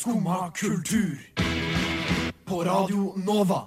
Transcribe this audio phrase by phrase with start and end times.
[0.00, 1.18] Skumma kultur.
[2.44, 3.60] På Radio Nova.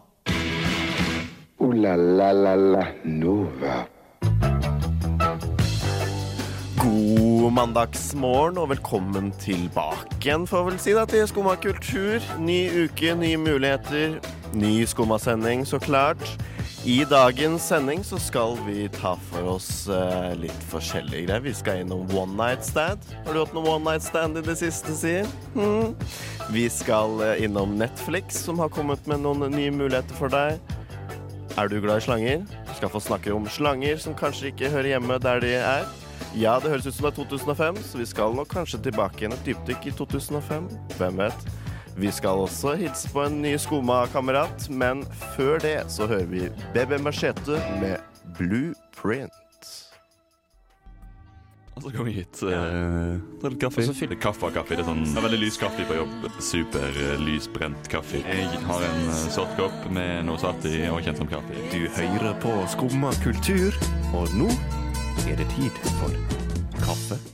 [1.58, 3.76] O-la-la-la-la Nova.
[6.78, 12.26] God mandagsmorgen og velkommen tilbake igjen, får vel si da, til Skumma kultur.
[12.42, 14.18] Ny uke, nye muligheter.
[14.58, 16.26] Ny Skumma-sending, så klart.
[16.86, 21.44] I dagens sending så skal vi ta for oss eh, litt forskjellige greier.
[21.46, 23.06] Vi skal innom one night stand.
[23.24, 25.30] Har du hatt noe one night stand i det siste, sier?
[25.54, 25.94] Hmm.
[26.52, 30.60] Vi skal eh, innom Netflix, som har kommet med noen nye muligheter for deg.
[31.56, 32.44] Er du glad i slanger?
[32.68, 35.88] Vi skal få snakke om slanger som kanskje ikke hører hjemme der de er.
[36.36, 39.40] Ja, det høres ut som det er 2005, så vi skal nok kanskje tilbake igjen
[39.40, 40.68] et dypdykk i 2005.
[41.00, 41.54] Hvem vet?
[41.98, 46.98] Vi skal også hilse på en ny Skoma-kamerat, men før det så hører vi Bebe
[46.98, 48.02] Machete med
[48.38, 49.40] Blueprint.
[51.74, 52.42] Og så kommer vi hit.
[52.46, 53.82] Uh, ta litt kaffe.
[53.82, 54.78] Og så fyller kaffe og kaffe.
[54.78, 56.28] Det er sånn det er veldig lys kaffe på jobb.
[56.38, 58.22] Super uh, lysbrent kaffe.
[58.22, 61.66] Jeg har en uh, sort kopp med noe svart i og kjent som kaffe.
[61.74, 63.78] Du hører på Skumma kultur,
[64.14, 64.52] og nå
[65.26, 66.14] er det tid for
[66.84, 67.33] kaffe.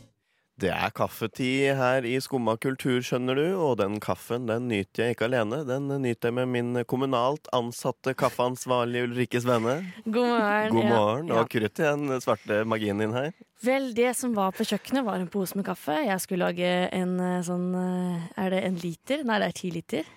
[0.60, 5.16] Det er kaffetid her i Skumma kultur, skjønner du, og den kaffen den nyter jeg
[5.16, 5.62] ikke alene.
[5.64, 9.78] Den nyter jeg med min kommunalt ansatte kaffeansvarlige Ulrikke Svenne.
[10.04, 10.74] God morgen.
[10.76, 11.32] God morgen.
[11.32, 11.40] Ja.
[11.40, 13.32] Og krutt i den svarte magien din her.
[13.64, 15.96] Vel, det som var på kjøkkenet, var en pose med kaffe.
[16.10, 19.24] Jeg skulle lage en eh, sånn eh, Er det en liter?
[19.28, 20.12] Nei, det er ti liter.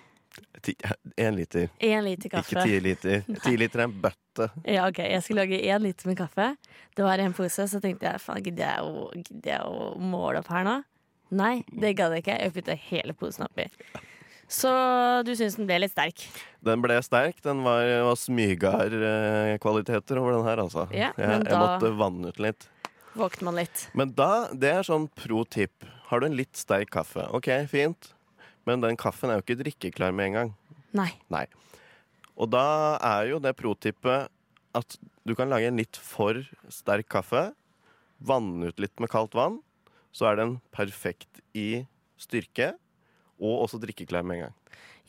[1.19, 1.67] Én liter.
[1.83, 2.55] En liter kaffe.
[2.55, 3.23] Ikke ti liter.
[3.43, 4.45] Ti liter er en bøtte.
[4.65, 6.55] Ja, ok, Jeg skulle lage én liter med kaffe.
[6.95, 8.89] Det var en pose, så tenkte jeg faen, gidder jeg å,
[9.45, 10.75] jeg å måle opp her nå?
[11.33, 12.39] Nei, det gadd jeg ikke.
[12.41, 13.65] Jeg putta hele posen oppi.
[14.53, 14.69] Så
[15.25, 16.17] du syns den ble litt sterk?
[16.65, 17.37] Den ble sterk.
[17.45, 20.83] Den var, var smygar-kvaliteter over den her, altså.
[20.93, 22.61] Ja, jeg, men jeg måtte vanne ut litt.
[23.17, 23.77] Våkner man litt?
[23.97, 25.85] Men da, det er sånn pro tip.
[26.09, 28.13] Har du en litt sterk kaffe, OK, fint.
[28.69, 30.53] Men den kaffen er jo ikke drikkeklar med en gang.
[30.95, 31.09] Nei.
[31.33, 31.45] Nei.
[32.33, 34.29] Og da er jo det pro-tippet
[34.73, 34.97] at
[35.27, 36.39] du kan lage en litt for
[36.73, 37.51] sterk kaffe,
[38.23, 39.59] vanne ut litt med kaldt vann,
[40.13, 41.83] så er den perfekt i
[42.21, 42.71] styrke,
[43.43, 44.57] og også drikkeklar med en gang.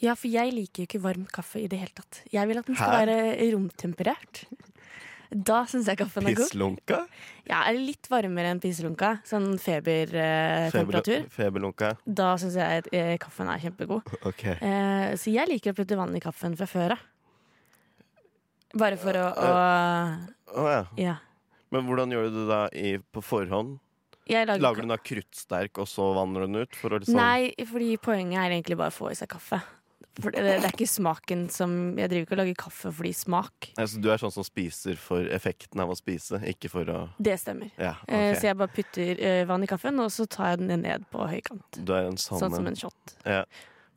[0.02, 2.22] Ja, for jeg liker jo ikke varm kaffe i det hele tatt.
[2.32, 3.00] Jeg vil at den skal Hæ?
[3.04, 4.42] være romtemperert.
[5.34, 6.44] Da syns jeg kaffen er god.
[6.46, 7.00] Pisslunka?
[7.48, 9.16] Ja, er litt varmere enn pisslunka.
[9.26, 11.24] Sånn febertemperatur.
[11.24, 11.90] Feber, feberlunka.
[12.06, 14.14] Da syns jeg eh, kaffen er kjempegod.
[14.30, 14.54] Okay.
[14.62, 17.04] Eh, så jeg liker å putte vann i kaffen fra før av.
[18.74, 19.50] Bare for å, å
[20.58, 20.82] oh, ja.
[20.98, 21.18] Ja.
[21.74, 23.78] Men hvordan gjør du det da i, på forhånd?
[24.30, 26.76] Jeg lager, Lager du den da kruttsterk, og så vanner du den ut?
[26.78, 29.58] For liksom Nei, fordi poenget er egentlig bare å få i seg kaffe.
[30.22, 33.70] For det, det er ikke smaken som Jeg driver ikke og lager kaffe fordi smak.
[33.80, 37.34] Altså, du er sånn som spiser for effekten av å spise, ikke for å Det
[37.42, 37.72] stemmer.
[37.74, 38.36] Ja, okay.
[38.38, 41.26] så jeg bare putter eh, vann i kaffen, og så tar jeg den ned på
[41.30, 41.80] høykant.
[41.82, 43.16] Du er en sånn, Sånn som en shot.
[43.26, 43.42] Ja.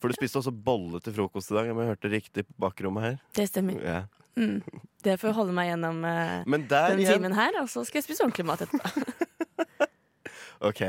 [0.02, 3.06] For du spiste også bolle til frokost i dag, om jeg hørte riktig på bakrommet
[3.06, 3.20] her.
[3.38, 3.78] Det stemmer.
[3.82, 4.02] Ja.
[4.38, 4.62] Mm.
[5.06, 8.26] Det får holde meg gjennom eh, den igjen timen her, og så skal jeg spise
[8.26, 9.06] ordentlig mat etterpå.
[10.58, 10.80] Ok,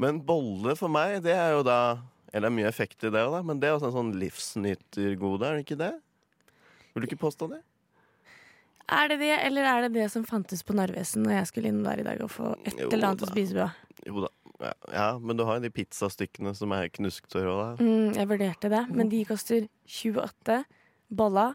[0.00, 2.00] Men bolle for meg, det er jo da
[2.32, 5.46] Eller det er mye effekt i det, da, men det er også en sånn livsnytergode,
[5.48, 5.92] er det ikke det?
[6.94, 7.60] Vil du ikke påstå det?
[8.90, 11.82] Er det det, eller er det det som fantes på Narvesen når jeg skulle inn
[11.86, 13.26] der i dag og få et Jo eller annet da.
[13.28, 13.66] å spise på?
[14.10, 14.30] Jo da.
[14.60, 17.78] Ja, ja, men du har jo de pizzastykkene som er knusktørre òg.
[17.80, 20.58] Mm, jeg vurderte det, men de koster 28.
[21.08, 21.46] Bolla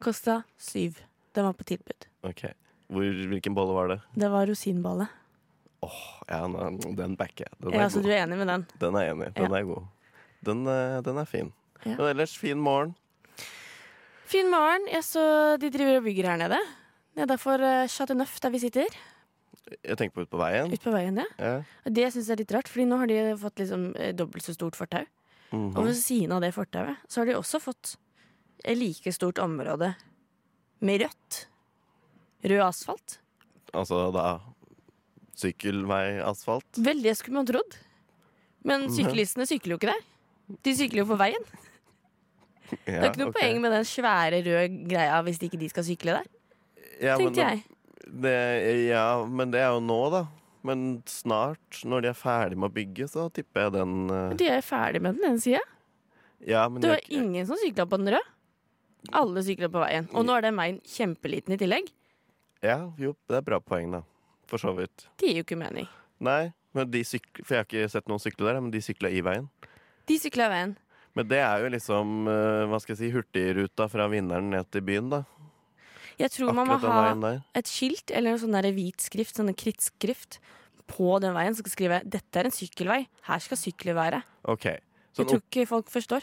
[0.00, 0.94] kosta 7.
[1.36, 2.06] Den var på tilbud.
[2.24, 2.46] Ok.
[2.94, 3.98] Hvor, hvilken bolle var det?
[4.16, 5.10] Det var rosinbolle.
[6.30, 7.52] Ja, den, backer jeg.
[7.60, 8.06] Den Ja, så god.
[8.06, 8.64] du er enig med den?
[8.80, 9.34] Den er enig.
[9.36, 9.58] Den Ja.
[9.58, 9.82] er god.
[10.44, 11.52] Den, eh, den er fin.
[11.84, 11.96] Ja.
[11.96, 12.94] Men ellers, fin morgen.
[14.30, 14.86] Fin morgen.
[14.90, 15.24] Jeg så
[15.60, 16.60] de driver og bygger her nede.
[17.18, 18.96] Nedafor uh, Chateau Neuf, der vi sitter.
[19.84, 20.72] Jeg tenker på ut på veien.
[20.72, 21.26] Ut på veien, ja.
[21.38, 21.52] Ja.
[21.86, 24.44] Og det syns jeg er litt rart, Fordi nå har de fått liksom eh, dobbelt
[24.44, 25.04] så stort fortau.
[25.52, 25.70] Mhm.
[25.76, 27.94] Og ved siden av det fortauet så har de også fått
[28.64, 29.92] et like stort område
[30.84, 31.44] med rødt.
[32.44, 33.18] Rød asfalt.
[33.74, 34.40] Altså da
[35.38, 36.80] sykkelveiasfalt.
[36.84, 37.78] Vel, det skulle man trodd.
[38.64, 40.04] Men syklistene sykler jo ikke der.
[40.64, 41.46] De sykler jo på veien.
[42.84, 46.18] det er ikke noe poeng med den svære røde greia hvis ikke de skal sykle
[46.18, 46.30] der.
[47.00, 47.62] ja, men Tenkte jeg.
[48.04, 48.38] Det,
[48.90, 50.24] ja, men det er jo nå, da.
[50.64, 54.32] Men snart, når de er ferdig med å bygge, så tipper jeg den uh...
[54.36, 55.60] De er ferdig med den ene sida.
[56.44, 58.30] Ja, men Det var jeg, ingen som sykla på den røde.
[59.12, 60.08] Alle sykler på veien.
[60.16, 61.90] Og nå er den veien kjempeliten i tillegg.
[62.64, 64.00] ja, jo, det er bra poeng, da.
[64.48, 65.06] For så vidt.
[65.20, 65.88] Det gir jo ikke mening.
[66.24, 69.12] Nei, men de sykler For jeg har ikke sett noen sykle der, men de sykla
[69.12, 69.48] i veien.
[70.08, 70.74] De sykla veien.
[71.14, 74.82] Men det er jo liksom, eh, hva skal jeg si, hurtigruta fra vinneren ned til
[74.82, 75.22] byen, da.
[76.18, 80.38] Jeg tror man må ha et skilt eller en sånn hvit skrift, sånn krittskrift,
[80.90, 83.06] på den veien som skal skrive 'Dette er en sykkelvei.
[83.24, 84.22] Her skal sykler være'.
[84.44, 84.64] OK.
[84.64, 84.82] Jeg
[85.16, 86.22] Sånn tror ikke folk forstår.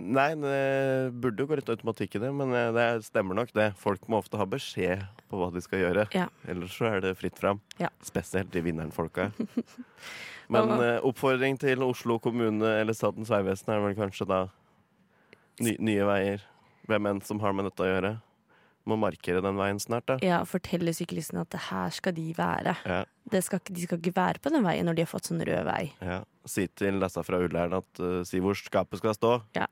[0.00, 3.68] Nei, det burde jo gå litt automatikk i det, men eh, det stemmer nok det.
[3.80, 6.06] Folk må ofte ha beskjed på hva de skal gjøre.
[6.16, 6.26] Ja.
[6.48, 7.60] Ellers så er det fritt fram.
[7.82, 7.90] Ja.
[8.04, 9.30] Spesielt de vinneren-folka.
[10.50, 14.40] Men eh, oppfordring til Oslo kommune eller Statens vegvesen er vel kanskje da
[15.62, 16.46] ny, Nye Veier.
[16.90, 18.16] Hvem enn som har med dette å gjøre.
[18.88, 20.16] Må markere den veien snart, da.
[20.24, 22.74] Ja, fortelle syklistene at det her skal de være.
[22.88, 23.02] Ja.
[23.30, 25.66] Det skal, de skal ikke være på den veien når de har fått sånn rød
[25.68, 25.82] vei.
[26.00, 26.22] Ja.
[26.48, 29.34] Si til disse fra Ullern at uh, si hvor skapet skal stå.
[29.58, 29.68] Ja.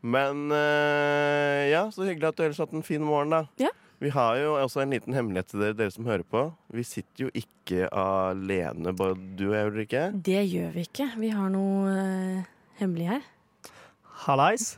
[0.00, 3.44] Men uh, ja, så hyggelig at du ellers har hatt en fin morgen, da.
[3.60, 3.70] Ja.
[4.00, 6.46] Vi har jo også en liten hemmelighet til dere, dere som hører på.
[6.72, 10.04] Vi sitter jo ikke alene, bare du og jeg, Ulrikke.
[10.16, 11.10] Det gjør vi ikke.
[11.20, 13.26] Vi har noe uh, hemmelig her.
[14.24, 14.72] Hallais.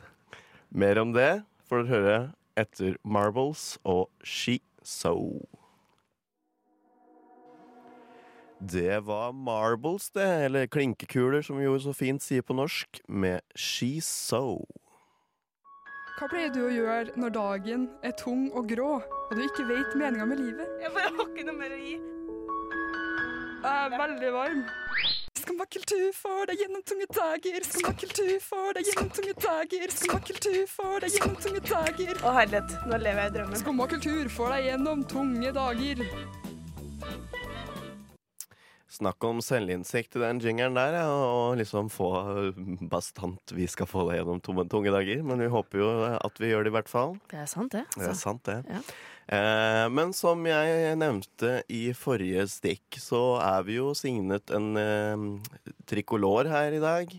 [0.75, 1.31] Mer om det
[1.70, 2.17] får dere høre
[2.56, 5.40] etter Marbles og She So.
[8.62, 13.43] Det var Marbles, det, eller klinkekuler, som vi jo så fint sier på norsk, med
[13.58, 14.62] She So.
[16.19, 19.96] Hva pleier du å gjøre når dagen er tung og grå, og du ikke vet
[19.99, 20.76] meninga med livet?
[20.84, 21.96] Jeg bare har ikke noe mer å gi.
[23.62, 24.62] Jeg er veldig varm.
[25.43, 27.64] Skummakultur for deg gjennom tunge dager.
[27.67, 29.94] Skummakultur for deg gjennom tunge dager.
[29.94, 32.20] Skummakultur for deg gjennom tunge dager.
[32.26, 33.61] Å herlighet, nå lever jeg i drømmen.
[33.62, 36.03] Skummakultur for deg gjennom tunge dager.
[38.93, 42.11] Snakk om selvinnsikt i den jingeren der, ja, og liksom få
[42.93, 46.50] bastant Vi skal få det gjennom tomme, tunge dager, men vi håper jo at vi
[46.53, 47.17] gjør det i hvert fall.
[47.32, 47.87] Det er sant, det.
[47.97, 48.20] Det er Altså.
[48.29, 48.59] sant, det.
[48.69, 48.82] Ja.
[49.29, 55.73] Eh, men som jeg nevnte i forrige stikk, så er vi jo signet en eh,
[55.89, 57.15] trikolor her i dag.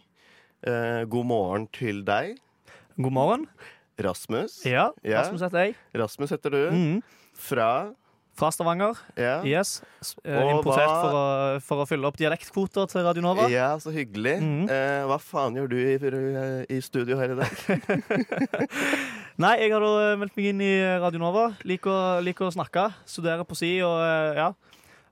[0.68, 2.38] Eh, god morgen til deg,
[3.00, 3.48] God morgen.
[4.00, 4.62] Rasmus.
[4.66, 5.22] Ja, Ja.
[5.22, 5.76] Rasmus heter jeg.
[5.96, 6.62] Rasmus heter du.
[6.72, 7.04] Mm.
[7.34, 7.92] Fra
[8.36, 8.98] Fra Stavanger.
[9.16, 9.44] Yeah.
[9.46, 9.84] Yes.
[10.26, 13.46] Eh, Importert hva- for å, for å fylle opp dialektkvoter til Radio Nova.
[13.52, 14.40] ja, så hyggelig.
[14.42, 14.64] Mhm.
[14.74, 17.54] Eh, hva faen gjør du i, i studio her i dag?
[19.41, 19.81] Nei, jeg har
[20.21, 21.47] meldt meg inn i Radio Nova.
[21.65, 22.91] Liker, liker å snakke.
[23.09, 24.51] studere på si og eh, ja.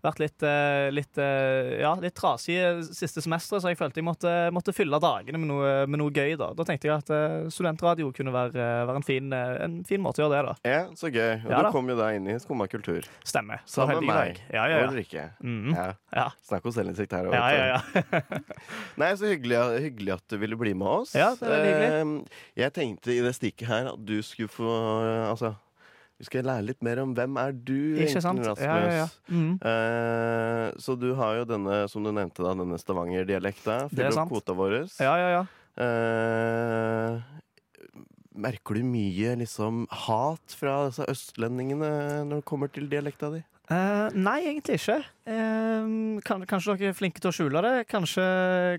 [0.02, 2.58] Vært litt, eh, litt, eh, ja, litt trasig
[2.96, 6.36] siste semesteret, så jeg følte jeg måtte, måtte fylle dagene med noe, med noe gøy.
[6.40, 10.24] Da Da tenkte jeg at eh, studentradio kunne være, være en, fin, en fin måte
[10.24, 10.56] å gjøre det da.
[10.72, 11.46] Ja, så gøy.
[11.46, 11.72] Og Ja da.
[11.72, 13.06] kom jo da inn i Skumma kultur.
[13.24, 13.62] Stemmer.
[13.66, 14.42] Så Sammen med meg.
[14.50, 14.90] Ja, Ja, ja, Og ja.
[14.92, 15.24] Ulrikke.
[15.44, 15.76] Mhm.
[15.76, 15.88] Ja.
[16.16, 16.28] Ja.
[16.46, 17.30] Snakk om selvinnsikt her.
[17.34, 18.32] Ja, ja, ja.
[19.02, 21.14] Nei, så hyggelig, hyggelig at du ville bli med oss.
[21.18, 22.22] Ja, det er veldig hyggelig.
[22.26, 24.70] Eh, Jeg tenkte i det stikket her at du skulle få
[25.32, 25.54] Altså,
[26.22, 28.44] vi skal lære litt mer om hvem er du, sant?
[28.46, 28.62] Rasmus.
[28.62, 29.08] Ja, ja, ja.
[29.34, 29.56] Mm.
[29.58, 33.78] Eh, så du har jo denne, som du nevnte, da, denne Stavanger-dialekta.
[33.88, 34.76] Er Fyller opp kvota vår.
[35.02, 35.44] ja, ja, ja.
[35.82, 37.22] Eh,
[38.38, 41.90] merker du mye liksom hat fra disse østlendingene
[42.28, 43.42] når det kommer til dialekta di?
[43.72, 44.98] Eh, nei, egentlig ikke.
[45.32, 47.74] Uh, kan, kanskje dere er flinke til å skjule det.
[47.92, 48.26] Kanskje,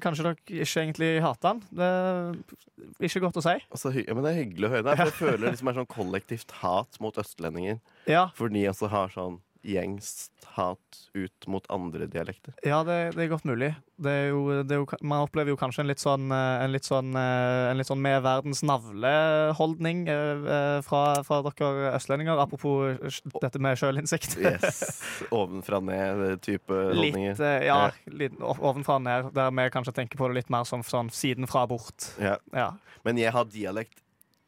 [0.04, 1.62] kanskje dere ikke egentlig hater han.
[1.72, 3.54] Det er ikke godt å si.
[3.72, 4.84] Altså, ja, men Det er hyggelig å høre.
[4.90, 7.80] Det, jeg føler det liksom er sånn kollektivt hat mot østlendinger.
[8.10, 12.54] Ja, For de også har sånn gjengs hat ut mot andre dialekter.
[12.66, 13.70] ja det, det er godt mulig.
[14.02, 16.72] Det er jo, det er jo, man opplever jo kanskje en litt sånn, eh, en
[16.74, 22.42] litt sånn, eh, en litt sånn med verdens navle-holdning eh, fra, fra dere østlendinger.
[22.42, 22.98] Apropos
[23.38, 24.36] dette med sjølinnsikt.
[24.42, 24.82] Yes.
[25.38, 27.38] Ovenfra ned-type holdninger.
[27.38, 27.80] Litt, ja,
[28.10, 31.64] litt ovenfra ned, der vi kanskje tenker på det litt mer som sånn siden fra
[31.70, 32.12] bort.
[32.20, 32.38] Ja.
[32.56, 32.72] Ja.
[33.06, 34.02] Men jeg har dialekt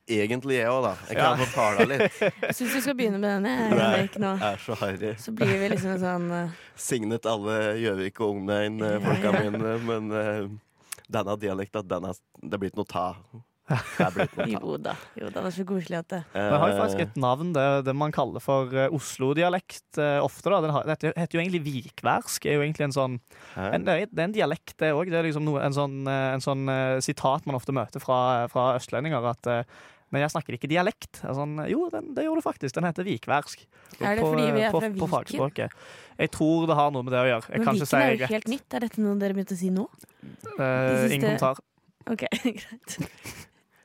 [0.09, 0.93] egentlig, jeg òg, da.
[1.09, 2.19] Jeg kan få tale litt.
[2.49, 3.55] Jeg syns du skal begynne med denne.
[3.73, 4.35] Henrik, nå.
[4.51, 5.15] Er så harry.
[5.21, 6.61] Så blir vi liksom en sånn uh...
[6.77, 9.49] Signet alle Gjøvik og Omegn-folka Ja, ja.
[9.49, 13.13] mine, men uh, denne dialekta, den det er blitt noe ta.
[13.25, 13.43] Det.
[14.53, 14.93] Jo da.
[15.17, 17.53] Jo da, det er så koselig at det Det har jo faktisk Eh, et navn,
[17.57, 20.51] det, det man kaller for eh, Oslo-dialekt eh, ofte.
[20.53, 20.61] da.
[20.61, 22.45] Den har, dette heter jo egentlig vikværsk.
[22.47, 23.17] er jo egentlig en sånn,
[23.57, 25.09] en, det er en dialekt, det òg.
[25.09, 28.47] Det er liksom noe, en sånn, eh, en sånn eh, sitat man ofte møter fra,
[28.53, 29.31] fra østlendinger.
[29.33, 29.83] at eh,
[30.15, 31.19] men jeg snakker ikke dialekt.
[31.27, 32.77] Sånn, jo, den, det gjør du faktisk.
[32.79, 33.65] Den heter vikværsk.
[33.99, 35.13] Er det På, fordi vi er på, fra på Viken?
[35.17, 35.79] fagspråket.
[36.23, 37.51] Jeg tror det har noe med det å gjøre.
[37.51, 38.31] Jeg Men Viken si er jo rett.
[38.37, 38.69] helt nytt.
[38.79, 39.89] Er dette noe dere begynte å si nå?
[40.55, 41.59] Uh, ingen kommentar.
[42.15, 42.23] OK,
[42.61, 42.97] greit.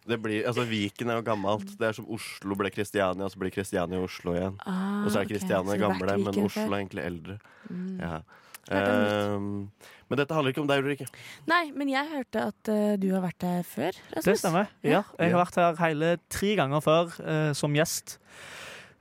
[0.09, 1.73] Det blir, altså Viken er jo gammelt.
[1.77, 4.55] Det er som Oslo ble Kristiania, og så blir Kristiania Oslo igjen.
[4.65, 5.81] Ah, Og så er Kristiania okay.
[5.83, 7.35] gamle, men Oslo er egentlig eldre.
[7.69, 7.99] Mm.
[8.01, 8.21] Ja.
[8.69, 9.69] Ehm,
[10.09, 11.07] men dette handler ikke om deg, Ulrikke.
[11.49, 13.97] Nei, men jeg hørte at uh, du har vært her før.
[14.13, 14.25] Rasmus.
[14.25, 14.71] Det stemmer.
[14.85, 18.17] Ja, jeg har vært her hele tre ganger før uh, som gjest.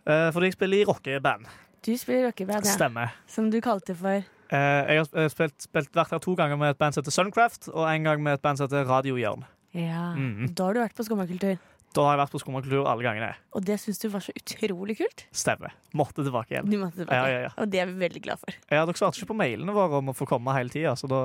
[0.08, 1.46] Uh, fordi jeg spiller i rockeband.
[1.84, 2.74] Du spiller i rockeband, ja.
[2.76, 3.14] Stemmer.
[3.28, 6.78] Som du kalte for Eh, jeg har spilt, spilt, vært her to ganger med et
[6.80, 9.44] band som heter Suncraft, og en gang med et band som heter Radiohjørn.
[9.76, 10.14] Ja.
[10.16, 10.54] Mhm.
[10.56, 11.58] Da har du vært på Skummakultur.
[11.96, 13.30] Da har jeg vært på Skummakultur alle gangene.
[13.56, 15.22] Og det syns du var så utrolig kult.
[15.34, 15.72] Stemmer.
[15.96, 16.68] Måtte tilbake igjen.
[16.68, 17.16] Du måtte tilbake.
[17.16, 17.52] Ja, ja, ja.
[17.58, 18.58] Og det er vi veldig glad for.
[18.68, 21.20] Ja, dere svarte ikke på mailene våre om å få komme hele tida, så da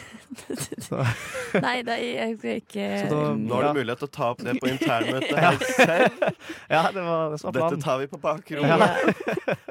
[0.86, 1.00] så,
[1.64, 4.28] Nei, det er, jeg skal ikke Så da- Nå har du mulighet til å ta
[4.34, 6.28] opp det på internmøtet her selv.
[6.70, 8.86] Ja, det var, det var Dette tar vi på bakrommet.
[9.48, 9.56] ja.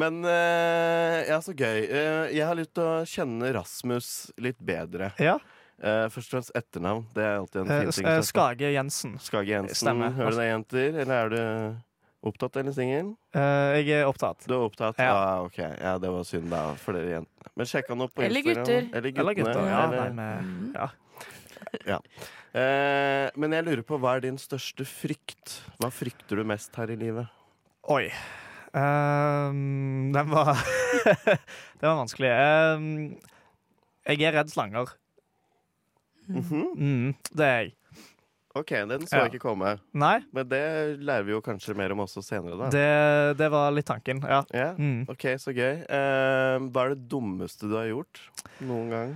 [0.00, 1.80] Men eh, ja, så gøy.
[1.90, 5.10] Eh, jeg har lyst til å kjenne Rasmus litt bedre.
[5.18, 5.34] Ja.
[5.80, 7.06] Eh, først og fremst etternavn.
[7.16, 8.06] Det er alltid en Eh, fin ting.
[8.06, 8.20] eh.
[8.22, 9.14] Skage Jensen.
[9.18, 9.76] Skage Jensen.
[9.80, 10.10] Stemmer.
[10.12, 10.98] Hører du deg, jenter?
[11.00, 11.76] Eller er du
[12.28, 13.14] opptatt eller singel?
[13.34, 14.44] Uh, jeg er opptatt.
[14.46, 14.98] Du er opptatt?
[15.00, 15.14] Ja.
[15.16, 15.56] Ah, ok.
[15.58, 17.52] Ja, det var synd, da, for dere jentene.
[17.56, 18.64] Men sjekk han opp på Eller Instagram.
[18.66, 18.98] gutter.
[18.98, 19.64] Eller Eller gutter.
[19.66, 20.90] Ja, eller- nei, men, ja.
[22.52, 25.60] Eh, men jeg lurer på, hva er din største frykt?
[25.80, 27.28] Hva frykter du mest her i livet?
[27.88, 28.10] Oi.
[28.74, 30.54] Um, den var
[31.80, 32.30] Den var vanskelig.
[32.76, 33.16] Um,
[34.06, 34.92] jeg er redd slanger.
[36.30, 36.64] Mhm.
[36.76, 37.74] Mm, det er jeg.
[38.58, 39.26] OK, den så Ja.
[39.28, 39.76] ikke komme.
[39.94, 42.70] Nei, Men det lærer vi jo kanskje mer om også senere, da.
[42.74, 44.18] det, det var litt tanken.
[44.26, 44.40] Ja.
[44.52, 44.74] Yeah?
[44.78, 45.04] Mm.
[45.08, 45.84] OK, så gøy.
[45.86, 48.18] Uh, hva er det dummeste du har gjort
[48.66, 49.12] noen gang?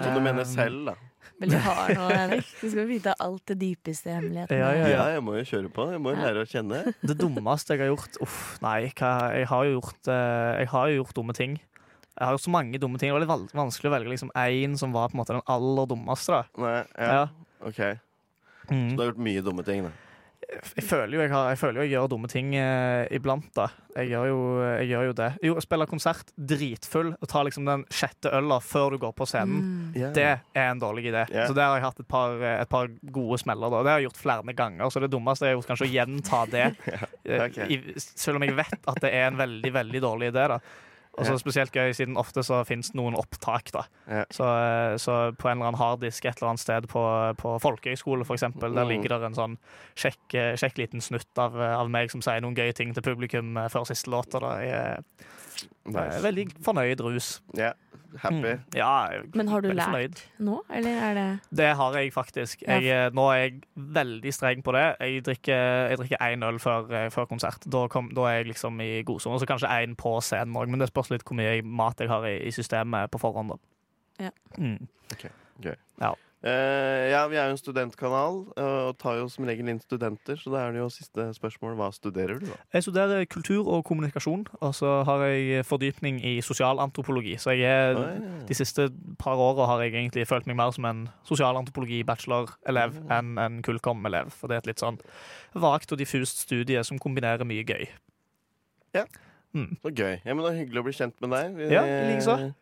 [0.00, 0.94] Som du mener Ehm, selv, da.
[1.40, 2.48] Veldig hard nå, Henrik.
[2.62, 4.56] Du skal vite alt det dypeste hemmeligheten.
[4.58, 5.86] Ja, ja, Ja, jeg må jo kjøre på.
[5.92, 6.80] Jeg må jo lære å kjenne.
[7.02, 8.88] Det dummeste jeg har gjort Uff, nei.
[8.94, 11.56] Hva, jeg, har jo gjort, eh, jeg har jo gjort dumme ting.
[12.14, 13.10] Jeg har gjort så mange dumme ting.
[13.10, 15.90] Det var litt vanskelig å velge liksom én som var på en måte den aller
[15.90, 16.38] dummeste.
[16.38, 17.12] da Nei, ja.
[17.18, 17.28] Ja.
[17.66, 17.80] OK.
[18.70, 18.90] Mm.
[18.90, 19.92] Så du har gjort mye dumme ting, da.
[20.44, 23.66] Jeg føler jo jeg, har, jeg føler jo jeg gjør dumme ting eh, iblant, da.
[23.96, 25.28] Jeg gjør, jo, jeg gjør jo det.
[25.48, 29.64] Jo, spille konsert dritfull og ta liksom den sjette øla før du går på scenen.
[29.94, 30.14] Mm.
[30.14, 31.24] Det er en dårlig idé.
[31.32, 31.48] Yeah.
[31.48, 33.72] Så der har jeg hatt et par, eh, et par gode smeller.
[33.72, 33.82] Da.
[33.82, 34.94] Det har jeg gjort flere ganger.
[34.94, 36.66] Så det dummeste er jo kanskje å gjenta det.
[37.24, 37.70] eh, okay.
[37.70, 40.48] i, selv om jeg vet at det er en veldig, veldig dårlig idé.
[40.56, 40.60] da
[41.18, 41.36] og så.
[41.38, 43.70] Spesielt gøy, siden ofte så finnes det noen opptak.
[43.72, 44.24] da Ja.
[44.30, 47.02] så, eh, så på en eller annen harddisk et eller annet sted på,
[47.36, 48.88] på folkehøyskole, eksempel, der Mm.
[48.88, 49.58] ligger det en sånn
[49.96, 53.02] kjekk, eh, kjekk liten snutt av, eh, av meg som sier noen gøye ting til
[53.02, 54.34] publikum før siste låt.
[54.34, 55.04] Og da er jeg
[55.86, 56.16] Nice.
[56.16, 57.40] eh, veldig fornøyd rus.
[57.54, 57.72] Ja.
[58.22, 58.54] Happy.
[58.54, 58.60] Mm.
[58.76, 60.20] Ja, Men har du lært fornøyd.
[60.38, 62.62] nå, eller er det Det har jeg faktisk.
[62.62, 64.84] Jeg, eh, nå er jeg veldig streng på det.
[65.00, 67.64] Jeg drikker, jeg drikker én øl før, eh, før konsert.
[67.70, 69.40] Da, kom, da er jeg liksom i godsone.
[69.40, 72.24] Så kanskje én på scenen òg, men det spørs litt hvor mye mat jeg har
[72.26, 73.54] i, i systemet på forhånd.
[73.54, 74.28] Da.
[74.28, 74.30] Ja.
[74.58, 74.86] Mm.
[75.64, 76.14] Eh, ja,
[76.44, 80.64] vi er jo en studentkanal uh, og tar jo som regel inn studenter, så da
[80.66, 82.58] er det jo siste spørsmål hva studerer du, da?
[82.76, 87.38] Jeg studerer kultur og kommunikasjon, og så har jeg fordypning i sosialantropologi.
[87.40, 88.32] Så jeg er, ja.
[88.48, 93.62] de siste par åra har jeg egentlig følt meg mer som en sosialantropologi-bachelor-elev enn en
[93.64, 94.34] kullkom-elev.
[94.36, 95.00] For det er et litt sånn
[95.56, 97.88] vagt og diffust studie som kombinerer mye gøy.
[99.54, 100.18] Så gøy.
[100.24, 101.56] Ja, men Det er hyggelig å bli kjent med deg.
[101.56, 102.54] Vi- Ja, likeså.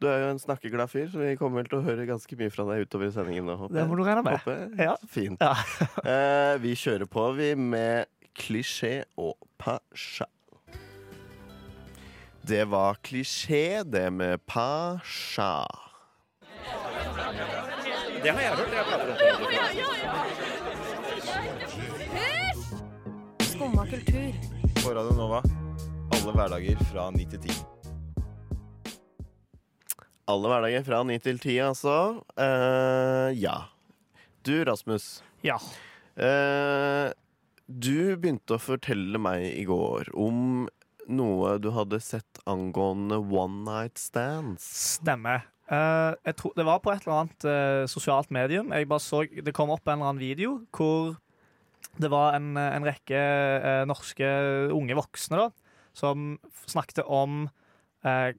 [0.00, 2.48] Du er jo en snakkeglad fyr, så vi kommer vel til å høre ganske mye
[2.52, 3.44] fra deg utover i sendingen.
[3.44, 4.40] nå, håper Det må du regne med.
[4.80, 4.94] Ja.
[5.12, 5.36] Fint.
[5.40, 5.52] Ja.
[6.10, 10.24] Eh, vi kjører på, vi, med klisjé og pasja.
[12.48, 15.66] Det var klisjé, det med pasja.
[18.24, 18.72] Det har jeg hørt.
[18.72, 19.14] Jeg prater
[23.50, 24.32] Skumma kultur.
[24.80, 25.42] På Radio Nova.
[26.16, 27.79] Alle hverdager fra 9 til 10.
[30.30, 31.94] Alle hverdager fra 9 til 10, altså.
[32.38, 33.56] Uh, ja.
[34.46, 35.24] Du, Rasmus.
[35.42, 35.56] Ja.
[36.14, 37.10] Uh,
[37.66, 40.68] du begynte å fortelle meg i går om
[41.10, 44.66] noe du hadde sett angående one night stands.
[45.00, 45.48] Stemmer.
[45.70, 48.72] Uh, jeg tror, det var på et eller annet uh, sosialt medium.
[48.74, 51.14] Jeg bare så, det kom opp en eller annen video hvor
[52.00, 54.26] det var en, eh, en rekke uh, norske
[54.70, 55.46] unge voksne da,
[55.96, 56.36] som
[56.70, 57.48] snakket om
[58.04, 58.32] eh,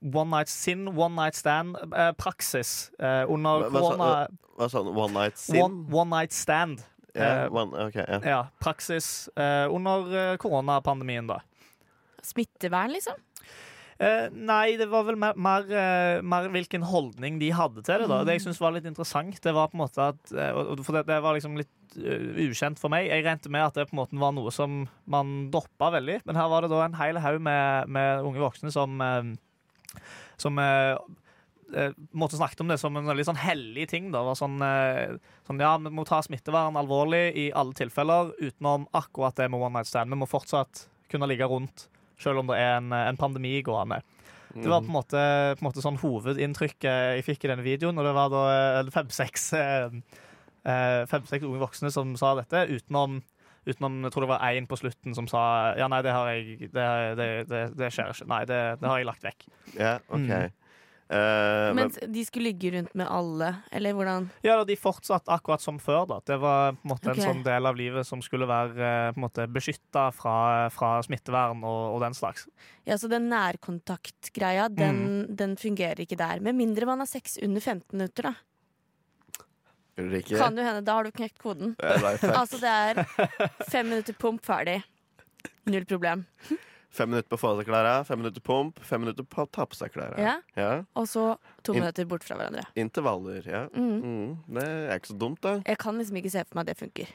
[0.00, 4.10] one night sin, one night stand-praksis under Hva- hva korona...
[4.56, 4.92] Hva sa du?
[4.96, 5.60] One night sin?
[5.60, 6.84] One, one night stand.
[7.14, 8.24] Eh, one, okay, yeah.
[8.24, 11.40] Ja, praksis eh, under eh, koronapandemien, da.
[12.22, 13.14] Smittevern, liksom?
[13.96, 18.08] Eh, nei, det var vel mer, mer, eh, mer hvilken holdning de hadde til det.
[18.10, 20.98] da Det jeg synes var litt interessant, det var på en måte at og For
[20.98, 23.08] det, det var liksom litt ukjent for meg.
[23.08, 26.20] Jeg regnet med at det på en måte var noe som man droppa veldig.
[26.26, 29.00] Men her var det da en hel haug med, med unge voksne som
[30.36, 30.60] Som
[32.12, 34.12] måtte snakke om det som en litt sånn hellig ting.
[34.12, 34.60] da var sånn,
[35.48, 39.78] sånn Ja, vi må ta smittevern alvorlig i alle tilfeller, utenom akkurat det med one
[39.78, 40.12] night stand.
[40.12, 41.88] Vi må fortsatt kunne ligge rundt,
[42.20, 44.00] selv om det er en, en pandemi gående.
[44.56, 45.22] Det var på en måte,
[45.58, 47.98] på en måte sånn hovedinntrykket jeg fikk i denne videoen.
[48.00, 48.44] Og det var da
[48.80, 49.96] eh, fem-seks eh,
[51.10, 53.20] fem-seks unge voksne som sa dette, utenom,
[53.68, 55.42] utenom jeg tror det var én på slutten som sa
[55.78, 56.86] ja, nei, det har jeg Det,
[57.20, 58.30] det, det, det skjer ikke.
[58.32, 59.50] Nei, det, det har jeg lagt vekk.
[59.76, 60.30] Ja, ok.
[60.30, 60.62] Mm.
[61.08, 61.16] Eh,
[61.70, 64.26] men, Mens de skulle ligge rundt med alle, eller hvordan?
[64.42, 66.06] Ja, De fortsatte akkurat som før.
[66.10, 66.20] da.
[66.26, 67.22] Det var på en måte okay.
[67.22, 70.36] en sånn del av livet som skulle være eh, på en måte beskytta fra,
[70.74, 72.48] fra smittevern og, og den slags.
[72.88, 76.42] Ja, så den nærkontaktgreia, den, den fungerer ikke der.
[76.42, 78.34] Med mindre man har sex under 15 minutter, da.
[79.96, 80.82] Ulrikke, Kan jo hende.
[80.84, 81.76] Da har du knekt koden.
[81.78, 82.18] det.
[82.40, 83.06] Altså, det er
[83.70, 84.82] fem minutter pump, ferdig.
[85.70, 86.26] Null problem.
[86.90, 89.50] Fem minutter på å få av seg klærne, fem minutter pump, fem minutter på å
[89.52, 90.18] ta på seg klærne.
[90.22, 90.36] Ja.
[90.56, 90.70] Ja.
[90.96, 92.64] Og så to In- minutter bort fra hverandre.
[92.76, 93.66] Intervaller, ja.
[93.74, 93.98] Mm.
[94.02, 95.58] Mm, det er ikke så dumt, da.
[95.66, 97.12] Jeg kan liksom ikke se for meg at det funker.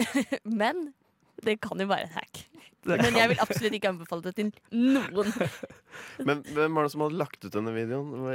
[0.44, 0.92] Men
[1.44, 2.42] det kan jo være et hack.
[2.88, 5.32] Men jeg vil absolutt ikke anbefale det til noen.
[6.28, 8.30] Men hvem var det som hadde lagt ut denne videoen?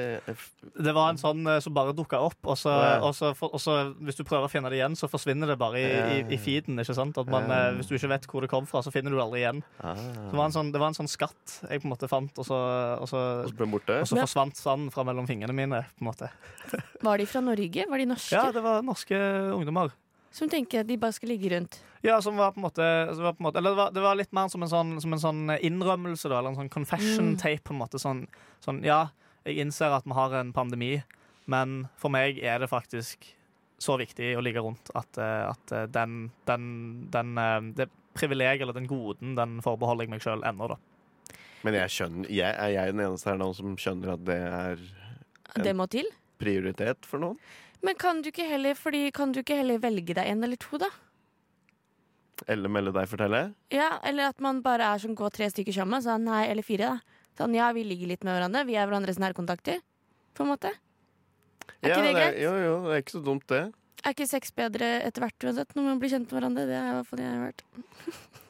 [0.75, 3.77] Det var en sånn eh, som bare dukka opp, og så, og, så, og så
[4.05, 6.77] hvis du prøver å finne det igjen, så forsvinner det bare i, i, i feeden.
[6.83, 7.17] ikke sant?
[7.21, 9.25] At man, eh, Hvis du ikke vet hvor det kom fra, så finner du det
[9.25, 9.63] aldri igjen.
[9.81, 9.97] Ah.
[9.97, 12.41] Så det, var en sånn, det var en sånn skatt jeg på en måte fant,
[12.43, 12.61] og så,
[13.01, 13.99] og så, Og så ble den borte?
[14.03, 15.81] og så forsvant sanden fra mellom fingrene mine.
[15.97, 16.29] på en måte.
[17.05, 17.89] Var de fra Norge?
[17.89, 18.35] Var de norske?
[18.35, 19.17] Ja, det var norske
[19.55, 19.95] ungdommer.
[20.35, 21.77] Som tenker at de bare skal ligge rundt.
[22.03, 24.01] Ja, som var på en måte, som var på en måte Eller det var, det
[24.03, 26.39] var litt mer som en sånn, som en sånn innrømmelse, da.
[26.41, 27.37] Eller en sånn confession Mm.
[27.39, 27.99] tape, på en måte.
[28.01, 28.25] Sånn,
[28.61, 29.07] sånn Ja,
[29.45, 31.03] jeg innser at vi har en pandemi,
[31.47, 33.23] men for meg er det faktisk
[33.79, 38.61] så viktig å ligge rundt at, eh, at eh, den, den, den eh, Det privilegiet
[38.63, 40.77] eller den goden, den forbeholder jeg meg sjøl ennå, da.
[41.63, 44.77] Men jeg skjønner, jeg, er jeg den eneste her nå som skjønner at det er
[45.55, 46.05] En- Det må til.
[46.39, 47.37] prioritet for noen?
[47.84, 50.79] Men kan du ikke heller, fordi, kan du ikke heller velge deg en eller to,
[50.82, 50.89] da?
[52.51, 53.41] Eller melde deg fortelle?
[53.72, 56.03] Ja, Eller at man bare er som går tre stykker sammen.
[56.03, 57.22] Sånn, nei, eller fire, da.
[57.39, 58.65] Sånn, ja, vi ligger litt med hverandre.
[58.67, 59.82] Vi er hverandres nærkontakter.
[60.36, 60.72] På en måte.
[61.82, 62.39] Er ja, ikke det greit?
[62.44, 63.63] jo, jo, det er ikke så dumt, det.
[64.05, 66.65] Er ikke sex bedre etter hvert uansett, når man blir kjent med hverandre?
[66.70, 67.63] Det er i hvert fall det jeg har hørt.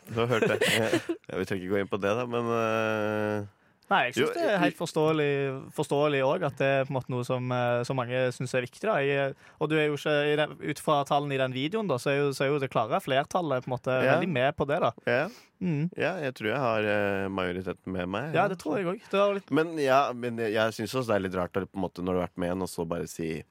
[0.06, 0.58] Du har hørt det.
[1.30, 3.46] Ja, vi trenger ikke gå inn på det, da, men øh,
[3.92, 7.26] Nei, jeg syns det er helt forståelig òg, at det er på en måte noe
[7.28, 8.82] som, Så som mange syns er viktig.
[8.88, 8.96] Da.
[9.06, 12.18] Jeg, og du er jo ikke, ut fra tallene i den videoen, da, så er
[12.24, 14.16] jo, så er jo det klare flertallet på en måte Ja.
[14.16, 14.80] veldig med på det.
[14.82, 14.92] da.
[15.06, 15.28] ja,
[15.62, 15.90] Mm.
[15.96, 18.34] ja, jeg tror jeg har øh, majoriteten med meg.
[18.36, 19.42] Ja, det tror jeg òg.
[19.50, 22.12] Men, ja, men jeg, jeg syns også det er litt rart på en måte, når
[22.12, 23.44] du har vært med en, og så bare si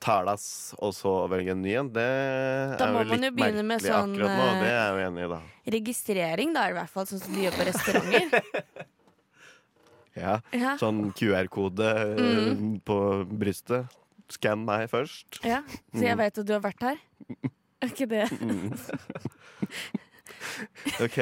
[0.00, 1.90] Talas, og så velge en ny en.
[1.92, 2.04] Det
[2.80, 4.46] Da er jo litt jo begynne med merkelig sånn, akkurat nå.
[4.46, 5.40] eh, Det er jeg jo enig i, da.
[5.74, 8.86] Registrering, da, i hvert fall, sånn som de gjør på restauranter.
[10.16, 10.40] Ja.
[10.52, 10.74] Ja.
[10.80, 12.80] Sånn QR-kode Mm.
[12.84, 12.98] på
[13.30, 13.86] brystet.
[14.30, 15.40] Skann meg først.
[15.44, 15.62] Ja,
[15.94, 16.18] Så jeg Mm.
[16.18, 16.96] vet at du har vært her.
[17.82, 18.30] Er ikke det?
[18.40, 18.74] Mm.
[21.00, 21.16] OK.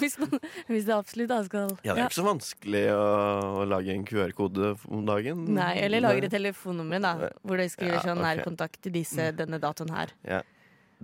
[0.00, 0.32] Hvis, man,
[0.68, 3.04] hvis det absolutt da skal Ja, det er ikke så vanskelig å,
[3.62, 5.44] å lage en QR-kode om dagen.
[5.56, 8.36] Nei, eller lagre telefonnummeret, telefonnummer, da, hvor det skriver Ja, sånn okay.
[8.36, 10.12] nærkontakt til disse, denne datoen her.
[10.26, 10.42] Ja.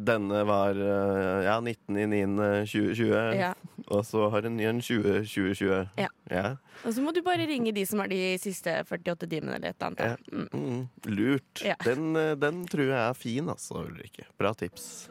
[0.06, 3.04] Denne var øh, ja, 19.9.2020,
[3.36, 3.52] Ja.
[3.90, 5.88] og så har en ny en 2020.
[5.98, 6.06] Ja.
[6.30, 6.54] Ja.
[6.84, 9.76] Og så må du bare ringe de som er de siste 48 timene eller et
[9.76, 10.00] eller annet.
[10.00, 10.16] Ja.
[10.32, 10.48] Mm.
[10.52, 11.64] Mm, lurt.
[11.64, 11.74] Ja.
[11.84, 14.24] Den, øh, den tror jeg er fin, altså, Ulrikke.
[14.38, 15.10] Bra tips.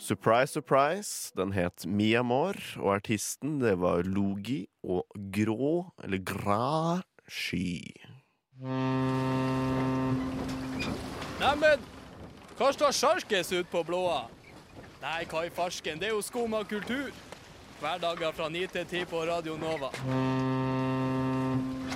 [0.00, 1.32] Surprise, surprise.
[1.36, 7.84] Den het Miamor, og artisten det var Logi og Grå, eller Gra Sky.
[11.40, 11.80] Neimen,
[12.60, 14.26] hva står sjarkes ut på blåa?
[15.00, 17.08] Nei, hva i farsken, det er jo skum av kultur.
[17.80, 19.88] Hverdager fra 9 til 10 på Radio Nova.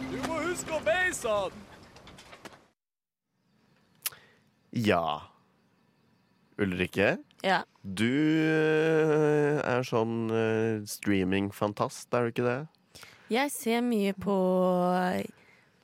[0.09, 1.61] Du må huske å beise han!
[4.73, 5.05] Ja.
[6.57, 7.61] Ulrikke, Ja.
[7.83, 12.57] du øh, er sånn streamingfantast, streaming-fantast, er du ikke det?
[13.35, 14.37] Jeg ser mye på,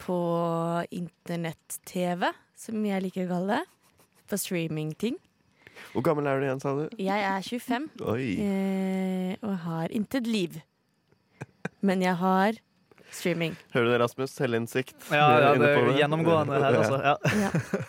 [0.00, 0.18] på
[0.94, 3.79] internett-TV, som jeg liker å kalle det.
[4.30, 5.16] På streamingting.
[5.92, 6.84] Hvor gammel er du igjen, sa du?
[7.00, 8.26] Jeg er 25 Oi.
[8.44, 10.60] eh, og har intet liv.
[11.82, 12.58] Men jeg har
[13.10, 13.56] streaming.
[13.74, 14.34] Hører du det, Rasmus?
[14.36, 14.94] Selvinnsikt.
[15.10, 17.00] Ja, ja, det er gjennomgående her, altså.
[17.02, 17.16] Ja.
[17.40, 17.84] Ja.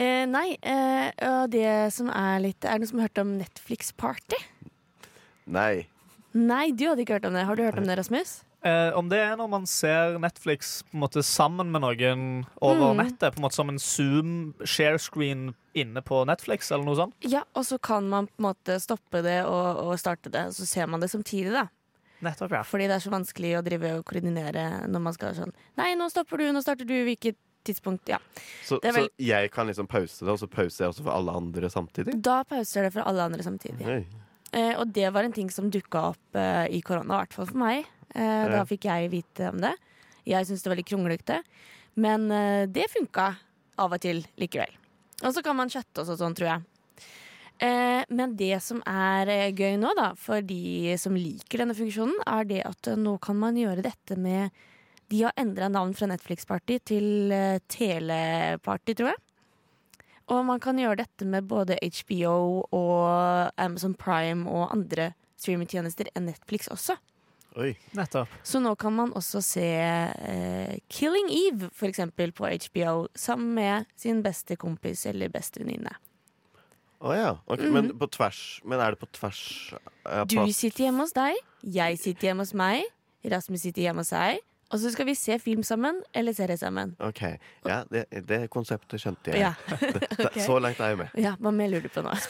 [0.00, 3.32] Eh, nei, eh, og det som er litt Er det noen som har hørt om
[3.40, 4.38] Netflix Party?
[5.50, 5.86] Nei.
[6.32, 7.42] Nei, du hadde ikke hørt om det.
[7.44, 8.38] Har du hørt om det, Rasmus?
[8.62, 12.92] Eh, om det er når man ser Netflix på en måte sammen med noen over
[12.94, 12.98] Mm.
[13.06, 17.14] nettet, på en måte som en Zoom share screen inne på Netflix, eller noe sånt?
[17.24, 20.52] Ja, og så kan man på en måte stoppe det og, og starte det, og
[20.52, 21.68] så ser man det samtidig, da.
[22.20, 22.62] Nettopp, ja.
[22.62, 26.10] Fordi det er så vanskelig å drive og koordinere når man skal sånn Nei, nå
[26.12, 28.18] stopper du, nå starter du, hvilket tidspunkt Ja.
[28.64, 31.02] Så, Det er vel- så jeg kan liksom pause det, og så pauser jeg også
[31.04, 32.20] for alle andre samtidig?
[32.20, 33.80] Da pauser det for alle andre samtidig.
[33.80, 33.88] Ja.
[33.88, 34.04] Eh,
[34.52, 37.60] og det var en ting som dukka opp eh, i korona, i hvert fall for
[37.60, 37.84] meg.
[38.14, 39.74] Eh, Da fikk jeg vite om det.
[40.26, 41.36] Jeg syntes det var litt kronglete,
[41.96, 43.28] men eh, det funka
[43.80, 44.72] av og til likevel.
[45.22, 46.66] Og så kan man chatte også sånn, tror jeg.
[47.60, 52.16] Eh, men det som er eh, gøy nå, da, for de som liker denne funksjonen,
[52.26, 54.50] er det at eh, nå kan man gjøre dette med
[55.10, 59.20] De har endra navn fra Netflix-party til eh, Teleparty, tror jeg.
[60.30, 66.28] Og man kan gjøre dette med både HBO og Amazon Prime og andre streamingtjenester enn
[66.30, 66.96] Netflix også.
[67.58, 67.72] Oi.
[67.98, 68.30] Nettopp.
[68.46, 73.88] Så nå kan man også se eh, Killing Eve, for eksempel, på HBO, sammen med
[73.98, 75.96] sin beste kompis eller beste venninne.
[77.00, 77.30] Å ja.
[77.48, 77.72] ok, Mhm.
[77.72, 79.72] Men på tvers Men er det på tvers
[80.28, 82.84] Du sitter hjemme hos deg, jeg sitter hjemme hos meg,
[83.24, 84.38] Rasmus sitter hjemme hos seg,
[84.70, 86.92] og så skal vi se film sammen eller serie sammen.
[87.02, 87.24] Ok,
[87.66, 89.42] ja, det, det konseptet skjønte jeg.
[89.42, 89.54] Ja.
[89.80, 91.08] Det- det- Så langt er jeg med.
[91.18, 92.14] Ja, Hva mer lurer du på nå?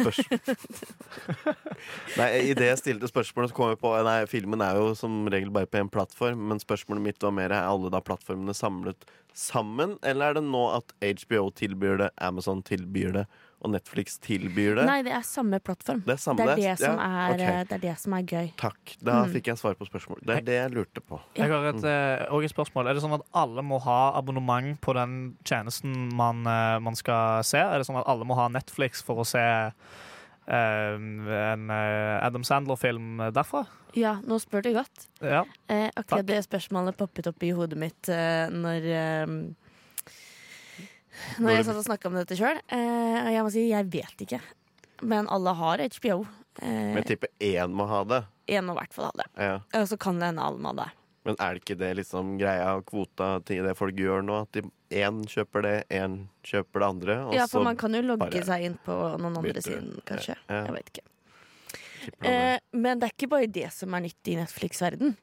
[2.19, 5.53] Nei, Idet jeg stilte spørsmålet, så kom jeg på Nei, filmen er jo som regel
[5.55, 6.43] bare på én plattform.
[6.51, 9.97] Men spørsmålet mitt var mer er alle da plattformene samlet sammen?
[10.07, 13.27] Eller er det nå at HBO tilbyr det, Amazon tilbyr det,
[13.61, 14.85] og Netflix tilbyr det?
[14.89, 16.01] Nei, det er samme plattform.
[16.07, 16.65] Det er samme, det, er det?
[16.79, 17.41] det, som Ja, er, ok.
[17.41, 18.49] eh, det er det som er gøy.
[18.57, 18.95] Takk.
[19.05, 19.33] Da Mm.
[19.35, 20.25] fikk jeg svar på spørsmålet.
[20.27, 21.21] Det er det jeg lurte på.
[21.37, 22.89] Jeg har et, eh, også et spørsmål.
[22.89, 27.43] Er det sånn at alle må ha abonnement på den tjenesten man, eh, man skal
[27.45, 27.59] se?
[27.59, 29.73] Er det sånn at alle må ha Netflix for å se
[30.49, 33.67] en Adam Sandler-film derfra?
[33.99, 35.09] Ja, nå spør du godt.
[35.21, 35.45] Ja.
[35.69, 36.05] Eh, Takk.
[36.07, 39.27] akkurat det spørsmålet poppet opp i hodet mitt eh, når eh,
[41.41, 42.61] Når jeg satt og snakka om dette sjøl.
[42.71, 44.41] Og jeg må si jeg vet ikke.
[45.03, 46.21] Men alle har HBO.
[46.25, 48.25] Men Eh, jeg tipper én må ha det.
[48.51, 49.29] Én må i hvert fall ha det.
[49.41, 49.55] Ja.
[49.81, 50.89] Og så kan det hende alle må ha det.
[51.29, 54.39] Men er det ikke det liksom greia og kvota til det folk gjør nå?
[54.47, 54.61] At
[54.97, 56.17] én kjøper det, én
[56.49, 57.17] kjøper det andre?
[57.37, 59.67] Ja, for man kan jo logge seg inn på noen andre bytter.
[59.69, 60.37] sin, kanskje.
[60.49, 60.63] Ja.
[60.67, 61.07] Jeg vet ikke.
[62.25, 65.15] Eh, men det er ikke bare det som er nytt i Netflix-verden.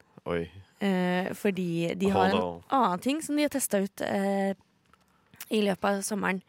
[0.77, 4.53] Eh, fordi de har en annen ting som de har testa ut eh,
[5.53, 6.41] i løpet av sommeren.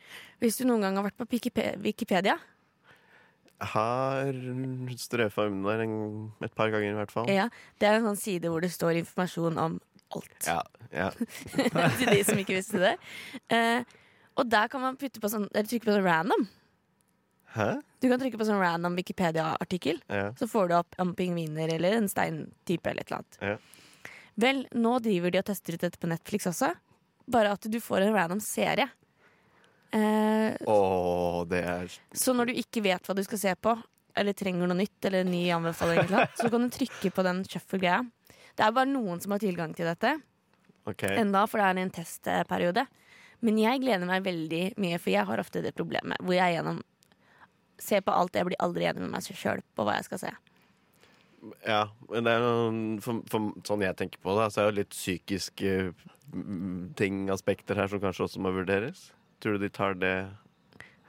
[0.42, 2.38] Hvis du noen gang har vært på Wikipe- Wikipedia,
[3.60, 4.28] Har
[4.96, 5.94] strøfa under en,
[6.46, 7.26] et par ganger, i hvert fall.
[7.26, 7.48] ja,
[7.80, 9.80] det er en sånn side hvor det står informasjon om
[10.14, 10.46] alt.
[10.46, 10.60] Ja,
[10.94, 11.08] ja.
[11.98, 12.92] Til de som ikke visste det.
[13.50, 13.82] Eh,
[14.38, 16.46] og der kan man putte på sånn, eller trykke på sånn random.
[17.56, 17.66] Hæ?
[17.98, 19.98] Du kan trykke på sånn random Wikipedia-artikkel.
[20.06, 20.28] Ja.
[20.38, 23.40] Så får du opp om pingviner eller en steintype eller et eller annet.
[23.42, 24.12] Ja.
[24.38, 26.70] Vel, nå driver de og tester ut dette på Netflix også.
[27.28, 28.88] Bare at du får en random serie.
[29.90, 33.72] Eh, oh, det er så når du ikke vet hva du skal se på,
[34.18, 38.02] eller trenger noe nytt, eller en ny anbefaling, så kan du trykke på den shuffle-greia.
[38.58, 40.16] Det er bare noen som har tilgang til dette
[40.88, 41.14] okay.
[41.20, 42.84] enda, for det er en testperiode.
[43.44, 46.82] Men jeg gleder meg veldig mye, for jeg har ofte det problemet hvor jeg gjennom
[47.78, 48.34] ser på alt.
[48.34, 50.32] Jeg blir aldri enig med meg sjøl på hva jeg skal se.
[51.62, 54.82] Ja, men det er noen, for, for, sånn jeg tenker på det, så er det
[54.82, 55.74] litt psykiske
[56.34, 59.08] mm, ting, aspekter her, som kanskje også må vurderes.
[59.42, 60.14] Tror du de tar det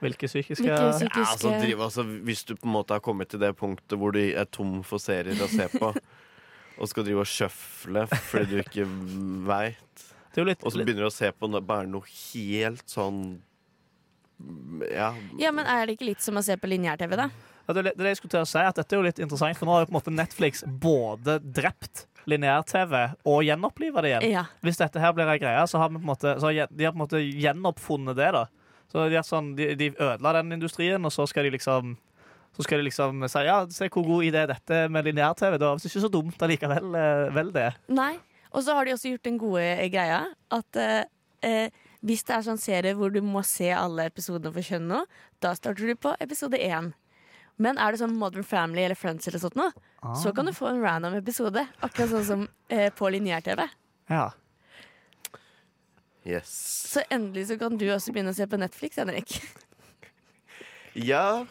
[0.00, 3.42] Hvilke psykiske Hvilke Ja, altså, drive, altså, Hvis du på en måte har kommet til
[3.42, 5.90] det punktet hvor du er tom for serier å se på,
[6.80, 8.86] og skal drive og sjøfle fordi du ikke
[9.50, 10.06] veit,
[10.38, 13.40] og så begynner du å se på bare noe helt sånn
[14.86, 15.10] Ja.
[15.42, 17.26] Ja, men er det ikke litt som å se på lineær-TV, da?
[17.66, 19.68] Det er det jeg skulle til å si, at dette er jo litt interessant, for
[19.68, 22.96] nå har jo på en måte Netflix både drept lineær-TV
[23.28, 24.26] og gjenoppliva det igjen.
[24.34, 24.44] Ja.
[24.64, 27.04] Hvis dette her blir ei greie, så har måte, så har de har på en
[27.04, 28.30] måte gjenoppfunnet det.
[28.36, 28.46] da.
[28.90, 31.96] Så de, er sånn, de, de ødela den industrien, og så skal de liksom
[32.56, 35.54] så skal de liksom si ja, se hvor god idé dette med lineær-TV.
[35.54, 36.96] Det var ikke så dumt allikevel.
[36.98, 37.68] eh, vel det.
[37.94, 38.16] Nei.
[38.50, 41.04] Og så har de også gjort den gode eh, greia at eh,
[41.46, 45.04] eh, hvis det er sånn serie hvor du må se alle episodene for kjønn nå,
[45.44, 46.90] da starter du på episode én.
[47.60, 49.70] Men er det sånn Modern Family eller Friends eller sånt noe,
[50.16, 51.66] så kan du få en random episode.
[51.84, 53.66] Akkurat sånn som eh, på lineær-TV.
[54.08, 54.30] Ja.
[56.24, 56.52] Yes.
[56.92, 59.40] Så endelig så kan du også begynne å se på Netflix, Henrik.
[60.98, 61.46] Ja,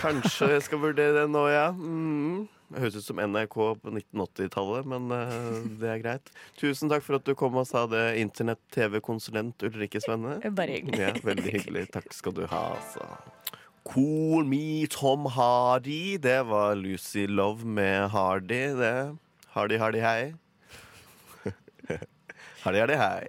[0.00, 1.66] kanskje jeg skal vurdere det nå, ja.
[1.76, 2.46] Mm.
[2.68, 6.32] Det høres ut som NRK på 1980-tallet, men uh, det er greit.
[6.56, 10.38] Tusen takk for at du kom og sa det, internett-TV-konsulent Ulrikke Svenne.
[10.56, 11.00] Bare hyggelig.
[11.04, 11.84] Ja, veldig hyggelig.
[11.92, 13.04] Takk skal du ha, altså.
[13.88, 16.18] Cool me Tom Hardy.
[16.18, 19.16] Det var Lucy Love med Hardy, det.
[19.54, 20.34] Hardy, hardy, hei.
[22.64, 23.28] hardy, hardy, hei.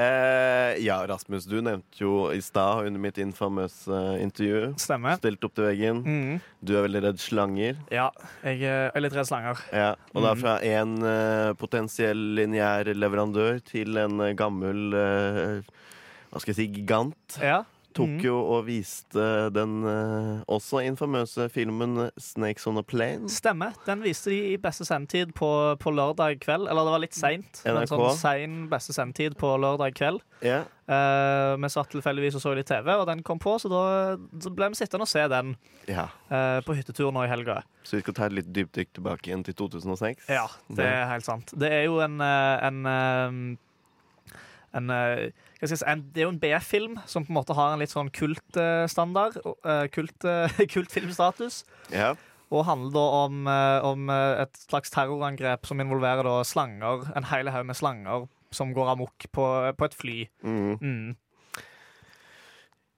[0.00, 5.18] Eh, ja, Rasmus, du nevnte jo i stad under mitt infamøse intervju Stemmer.
[5.18, 5.98] Stilt opp til veggen.
[6.06, 6.38] Mm.
[6.64, 7.82] Du er veldig redd slanger.
[7.92, 8.06] Ja,
[8.46, 9.58] jeg eh, er litt redd slanger.
[9.74, 10.40] Ja, og da Mhm.
[10.44, 15.76] fra en uh, potensiell lineær leverandør til en uh, gammel uh,
[16.30, 17.40] Hva skal jeg si gigant.
[17.42, 17.64] Ja.
[18.00, 18.24] Tok mm.
[18.24, 23.30] jo og viste den eh, også infamøse filmen 'Snakes on a Plane'.
[23.30, 23.76] Stemmer.
[23.86, 26.68] Den viste de i beste sendetid på, på lørdag kveld.
[26.68, 30.24] Eller det var litt seint, men sånn sein beste sendetid på lørdag kveld.
[30.44, 30.64] Ja.
[30.90, 33.82] Uh, vi satt tilfeldigvis og så litt TV, og den kom på, så da
[34.42, 35.52] så ble vi sittende og se den
[35.86, 36.08] ja.
[36.32, 37.60] uh, på hyttetur nå i helga.
[37.86, 40.26] Så vi skal ta et litt dypdykk tilbake igjen til 2006?
[40.32, 41.54] Ja, det er helt sant.
[41.54, 43.56] Det er jo en, eh, en
[44.74, 47.38] en, eh, hva skal jeg si, en Det er jo en B-film som på en
[47.40, 49.40] måte har en litt sånn kultstandard.
[49.92, 51.64] Kult, eh, kultfilmstatus.
[51.90, 52.14] Ja.
[52.50, 57.28] Og handler da om, eh, om eh, et slags terrorangrep som involverer da slanger, en
[57.30, 59.44] hel haug med slanger som går amok på,
[59.78, 60.16] på et fly.
[60.42, 60.72] Mm.
[60.82, 61.16] Mm.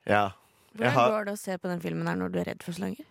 [0.09, 0.31] ja.
[0.73, 2.63] Jeg Hvordan har- går det å se på den filmen her når du er redd
[2.65, 3.05] for slanger?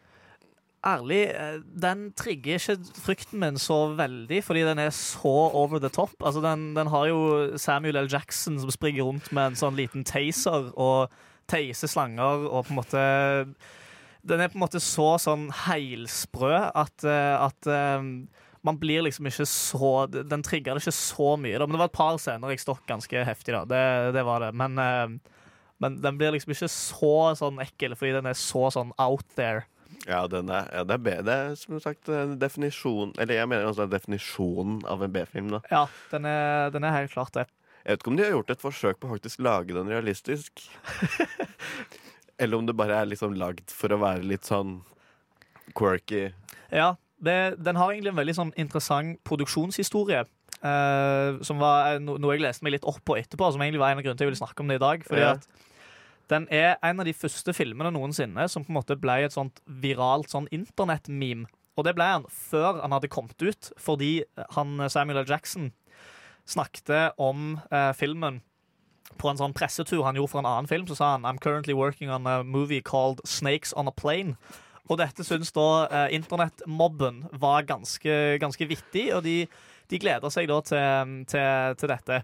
[0.81, 5.91] Ærlig, eh, den trigger ikke frykten min så veldig, fordi den er så over the
[5.93, 6.15] top.
[6.25, 8.07] Altså, den, den har jo Samuel L.
[8.09, 11.13] Jackson som springer rundt med en sånn liten taser og
[11.51, 13.03] teiser slanger og på en måte
[14.25, 18.07] Den er på en måte så sånn heilsprø at, eh, at eh,
[18.65, 21.59] man blir liksom ikke så Den trigger det ikke så mye.
[21.59, 21.67] Da.
[21.67, 23.67] Men det var et par scener jeg stokk ganske heftig, da.
[23.69, 24.49] Det, det var det.
[24.57, 24.81] Men,
[25.81, 29.65] men den blir liksom ikke så sånn ekkel, fordi den er så sånn out there.
[30.07, 31.21] Ja, den er, ja, det er.
[31.21, 35.51] Det er som sagt en definisjon Eller jeg mener altså definisjonen av en B-film.
[35.53, 37.45] da Ja, den er, den er helt klart det.
[37.85, 40.63] Jeg vet ikke om de har gjort et forsøk på å faktisk lage den realistisk.
[42.41, 44.79] Eller om det bare er liksom lagd for å være litt sånn
[45.77, 46.31] quirky.
[46.73, 50.23] Ja, det, den har egentlig en veldig sånn interessant produksjonshistorie.
[50.61, 53.93] eh, som var no, noe jeg leste meg litt opp på etterpå, som egentlig var
[53.93, 55.05] en av grunnene til jeg ville snakke om det i dag.
[55.07, 55.31] Fordi Ja.
[55.37, 55.47] at
[56.31, 59.59] den er en av de første filmene noensinne som på en måte ble et sånt
[59.83, 61.49] viralt sånn internett-meme.
[61.79, 64.21] Og det ble han før han hadde kommet ut, fordi
[64.55, 65.27] han Samuel L.
[65.29, 65.71] Jackson
[66.49, 68.41] snakket om eh, filmen
[69.19, 70.87] på en sånn pressetur han gjorde for en annen film.
[70.89, 74.37] Så sa han I'm currently working on a movie called Snakes on a Plane.
[74.89, 79.45] Og dette syns da eh, internettmobben var ganske, ganske vittig, og de,
[79.91, 82.21] de gleder seg da til, til, til dette.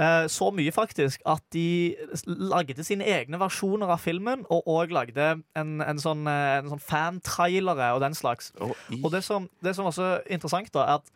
[0.00, 1.94] Eh, så mye faktisk at de
[2.26, 6.82] lagde sine egne versjoner av filmen, og òg lagde en, en sånn, eh, en sånn
[6.82, 8.50] fantrailere og den slags.
[8.58, 11.12] Og det som, det som var så interessant, da, er at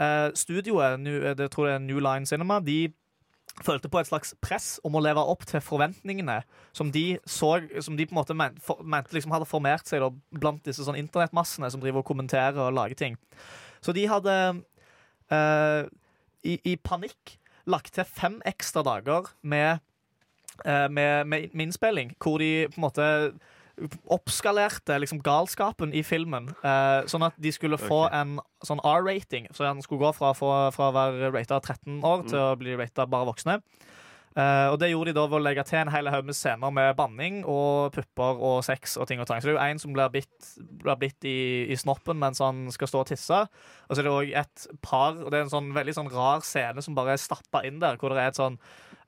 [0.00, 1.04] eh, studioet,
[1.36, 2.86] det tror jeg er New Line Cinema, de
[3.60, 6.38] følte på et slags press om å leve opp til forventningene
[6.72, 10.00] som de så Som de på en måte mente, for, mente liksom hadde formert seg
[10.00, 10.08] da,
[10.40, 13.18] blant disse sånn internettmassene som driver og kommenterer og lager ting.
[13.84, 14.36] Så de hadde
[15.28, 15.84] uh,
[16.48, 17.36] i, i panikk
[17.66, 19.80] lagt til fem ekstra dager med,
[20.64, 23.08] eh, med, med, med innspilling, hvor de på en måte
[24.12, 28.20] oppskalerte liksom galskapen i filmen, eh, sånn at de skulle få okay.
[28.20, 28.34] en
[28.66, 29.48] sånn R-rating.
[29.54, 32.44] Så den skulle gå fra, fra, fra å være rata 13 år til Mm.
[32.52, 33.60] å bli rata bare voksne.
[34.32, 36.72] Eh, og det gjorde de da ved å legge til en hel haug med scener
[36.72, 39.42] med banning og pupper og sex og ting og tang.
[39.42, 41.36] Så det er jo en som blir bitt, blir bitt i,
[41.68, 43.42] i snoppen mens han skal stå og tisse.
[43.88, 46.40] Og så er det òg et par, og det er en sånn veldig sånn rar
[46.48, 48.56] scene som bare er stappa inn der, hvor det er et sånn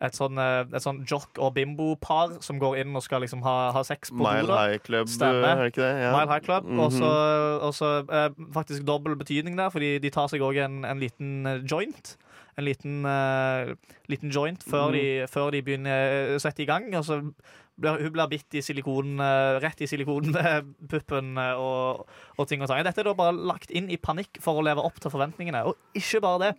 [0.04, 3.70] et sånn, eh, et sånn jock- og bimbo-par som går inn og skal liksom ha,
[3.72, 4.58] ha sex på Mile bordet.
[4.58, 5.46] High Club, Stemmer.
[5.54, 5.92] er det ikke det?
[6.02, 6.10] Ja.
[6.12, 6.64] Mile High Club.
[6.68, 10.84] Mm så- Og så eh, faktisk dobbel betydning der, fordi de tar seg òg en,
[10.84, 12.16] en liten joint.
[12.55, 13.75] En liten, uh,
[14.11, 14.97] liten joint før, mm.
[14.97, 16.87] de, før de begynner å sette i gang.
[16.95, 22.05] Og så blir, hun blir bitt i silikon, uh, rett i silikonpuppen eh, og,
[22.38, 22.85] og ting og tang.
[22.87, 25.64] Dette er da bare lagt inn i panikk for å leve opp til forventningene.
[25.67, 26.53] Og ikke bare det,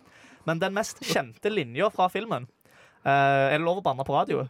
[0.46, 2.48] men den mest kjente linja fra filmen
[3.06, 4.48] Uh, Er det lov å banne på radio?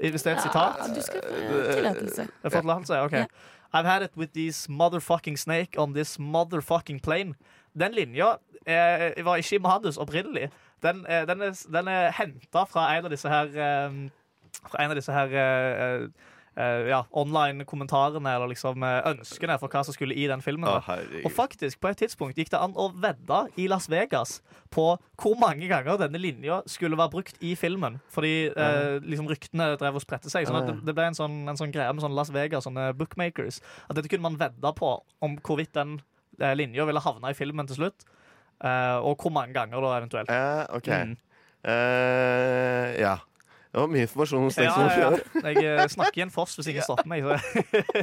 [0.00, 0.80] Hvis det er et sitat?
[0.80, 2.26] Ja, du skal få tillatelse.
[2.42, 2.98] Får tillatelse?
[3.06, 3.16] OK.
[3.16, 3.24] Ja.
[3.72, 7.36] I've had it with this motherfucking snake on this motherfucking plane.
[7.78, 10.50] Den linja eh, var ikke i manus opprinnelig.
[10.82, 14.02] Den, eh, den er, den er henta fra en av disse her eh,
[14.66, 16.08] Fra en av disse her eh,
[16.58, 20.68] eh, ja, online-kommentarene eller liksom eh, ønskene for hva som skulle i den filmen.
[20.68, 20.90] Oh,
[21.24, 24.40] Og faktisk, på et tidspunkt gikk det an å vedde i Las Vegas
[24.74, 24.88] på
[25.20, 28.00] hvor mange ganger denne linja skulle være brukt i filmen.
[28.12, 30.48] Fordi eh, liksom ryktene drev og spredte seg.
[30.48, 33.62] Sånn at det, ble en sånn, en sånn greie med sånn Las Vegas, sånne bookmakers.
[33.88, 36.00] At dette kunne man vedde på om hvorvidt den
[36.56, 38.06] linja ville havna i filmen til slutt.
[38.60, 40.30] Uh, og hvor mange ganger, da, eventuelt.
[40.30, 40.88] Uh, OK.
[40.88, 41.16] Mm.
[41.64, 43.16] Uh, ja.
[43.70, 44.66] Det var mye informasjon hos deg.
[44.66, 45.50] Ja, som ja, ja.
[45.54, 47.22] Jeg eh, snakker i en foss hvis ingen stopper meg.
[47.22, 47.36] Så.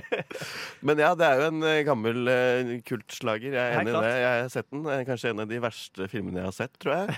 [0.88, 3.52] Men ja, det er jo en eh, gammel uh, kultslager.
[3.52, 4.14] Jeg er enig i det.
[4.14, 4.86] Jeg har sett den.
[4.94, 7.18] Er Kanskje en av de verste filmene jeg har sett, tror jeg.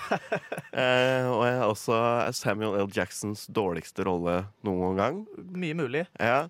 [0.73, 1.99] uh, og jeg har også
[2.39, 2.89] Samuel L.
[2.97, 5.21] Jacksons dårligste rolle noen gang.
[5.53, 6.07] Mye mulig.
[6.17, 6.47] Ja.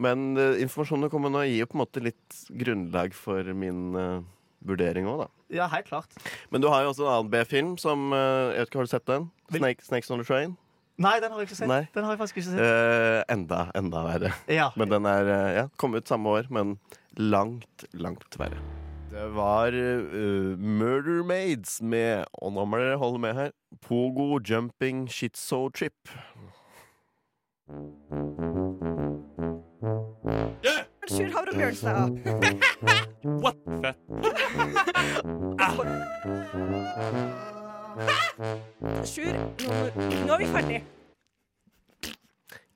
[0.00, 3.92] Men uh, informasjonen du kommer nå, gir jo på en måte litt grunnlag for min
[3.98, 4.24] uh,
[4.64, 5.30] vurdering òg, da.
[5.52, 6.16] Ja, helt klart.
[6.50, 8.92] Men du har jo også en annen B-film som uh, Jeg vet ikke, Har du
[8.94, 9.30] sett den?
[9.52, 10.56] Snake, 'Snakes on the Train'?
[11.00, 11.70] Nei, den har jeg ikke sett.
[11.70, 11.82] Nei.
[11.94, 12.60] Den har jeg faktisk ikke sett.
[12.60, 14.32] Uh, enda, enda verre.
[14.50, 14.68] Ja.
[14.76, 16.76] Men den er eh, ja, kom ut samme år, men
[17.16, 18.60] langt, langt verre.
[19.12, 23.50] Det var uh, Murder Maids med Og nå må dere holde med her.
[23.84, 26.12] Pogo Jumping Shitso Trip.
[31.08, 32.10] Sjur Havre Bjørnstad.
[33.42, 33.56] What?
[33.82, 33.96] Fett.
[39.04, 39.32] Sjur,
[39.66, 39.72] nå,
[40.26, 40.82] nå er vi ferdig.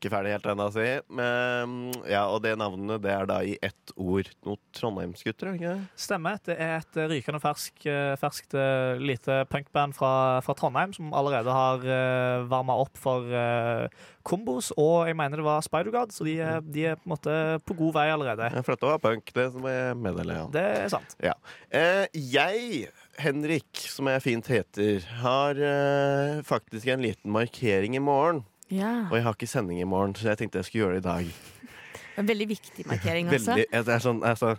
[0.07, 0.85] Ikke ferdig helt ennå, si.
[1.19, 1.73] Men,
[2.07, 4.29] ja, og det navnet det er da i ett ord.
[4.47, 5.81] noen Trondheimsgutter, er?
[5.99, 6.39] Stemmer.
[6.47, 10.13] Det er et eh, rykende fersk, eh, ferskt eh, lite punkband fra,
[10.47, 13.89] fra Trondheim som allerede har uh, varma opp for uh,
[14.27, 17.37] kombos, og jeg mener det var Spider-God, så de, er- de er på en måte
[17.67, 18.51] på god vei allerede.
[18.55, 20.43] Ja, For dette var punk, det som jeg meddeler.
[20.45, 20.49] Ja.
[20.55, 21.17] Det er sant.
[21.25, 21.35] Ja.
[21.75, 22.93] Uh, jeg,
[23.23, 28.45] Henrik, som jeg fint heter, har uh, faktisk en liten markering i morgen.
[28.73, 29.07] Ja.
[29.11, 31.07] Og jeg har ikke sending i morgen, så jeg tenkte jeg skulle gjøre det i
[31.07, 31.73] dag.
[32.17, 33.29] En veldig viktig markering.
[33.31, 34.57] Veldig, det er sånn, altså,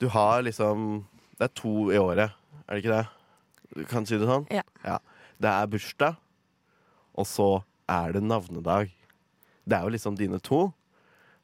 [0.00, 1.06] du har liksom
[1.38, 2.32] Det er to i året,
[2.64, 3.06] er det ikke det?
[3.76, 4.46] Du kan si det sånn?
[4.48, 4.98] Ja.
[5.36, 6.16] Det er bursdag,
[7.12, 7.48] og så
[7.92, 8.92] er det navnedag.
[9.68, 10.70] Det er jo liksom dine to.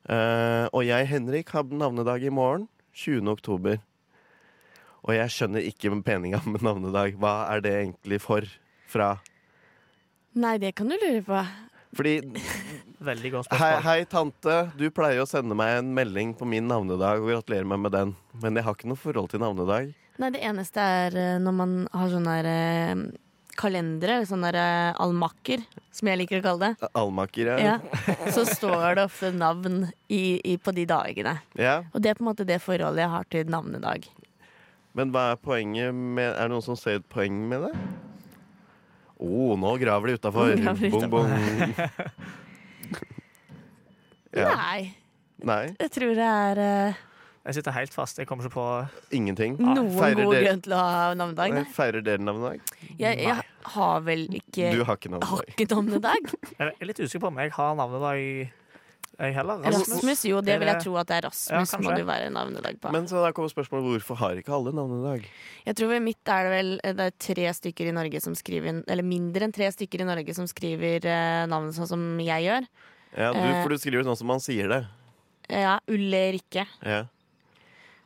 [0.09, 2.67] Uh, og jeg, Henrik, har navnedag i morgen.
[2.97, 3.29] 20.
[3.29, 3.83] oktober.
[5.03, 7.19] Og jeg skjønner ikke meninga med navnedag.
[7.21, 8.49] Hva er det egentlig for?
[8.93, 9.15] Fra
[10.33, 11.39] Nei, det kan du lure på.
[11.97, 12.15] Fordi
[13.03, 13.83] Veldig godt Hei, spørsmål.
[13.83, 14.53] hei, tante.
[14.79, 18.13] Du pleier å sende meg en melding på min navnedag og gratulerer meg med den.
[18.45, 19.89] Men jeg har ikke noe forhold til navnedag.
[20.23, 23.03] Nei, det eneste er eh, når man har sånne her, eh,
[23.59, 26.91] kalendere, sånne her, eh, almakker, som jeg liker å kalle det.
[27.03, 27.75] Almaker, Ja.
[28.31, 31.35] Så står det ofte navn i, i, på de dagene.
[31.59, 34.07] Ja, Og det er på en måte det forholdet jeg har til navnedag.
[34.95, 37.75] Men hva er poenget med Er det noen som ser et poeng med det?
[39.23, 40.57] Å, nå graver de utafor.
[40.91, 41.31] Bong, bong.
[44.33, 44.55] Ja.
[44.57, 44.95] Nei,
[45.45, 45.65] Nei.
[45.77, 47.01] jeg tror det er uh...
[47.43, 48.17] Jeg sitter helt fast.
[48.17, 48.67] Jeg kommer ikke på
[49.19, 49.57] Ingenting.
[49.59, 51.57] noen Feirer god grunn til å ha navnedag.
[51.57, 51.65] Nei.
[51.75, 52.63] Feirer dere navnedag?
[53.01, 53.35] Jeg, jeg
[53.75, 56.31] har vel ikke Du har ikke har ikke navnedag.
[56.55, 58.55] Jeg er litt usikker på om jeg har navnedag,
[59.19, 59.61] jeg heller.
[59.67, 61.73] Rasmus, jo, det vil jeg tro at det er Rasmus.
[61.73, 62.93] Ja, må det være navnedag på.
[62.95, 65.27] Men så da kommer spørsmålet hvorfor har ikke alle navnedag?
[65.67, 68.83] Jeg tror ved mitt er det vel det er tre stykker i Norge som skriver
[68.87, 72.69] Eller mindre enn tre stykker i Norge som skriver eh, navnet sånn som jeg gjør.
[73.13, 73.63] Ja, du, Eh.
[73.63, 74.85] For du skriver sånn som man sier det.
[75.53, 76.65] Ja, Ulrikke.
[76.81, 77.03] Ja.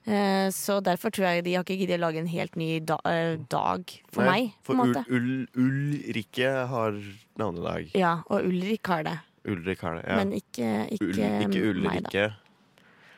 [0.06, 2.98] Eh, så derfor tror jeg de har ikke giddet å lage en helt ny da,
[3.10, 3.82] eh, dag
[4.14, 4.52] for Nei, meg.
[4.62, 4.74] For
[5.10, 6.98] Ulrikke har
[7.38, 7.90] navnedag.
[7.94, 9.16] Ja, og Ulrik har det.
[9.52, 10.04] Ulrik har det.
[10.08, 10.16] Ja.
[10.20, 11.64] Men ikke, ikke, Ul, ikke.
[11.70, 12.26] Ulrikke.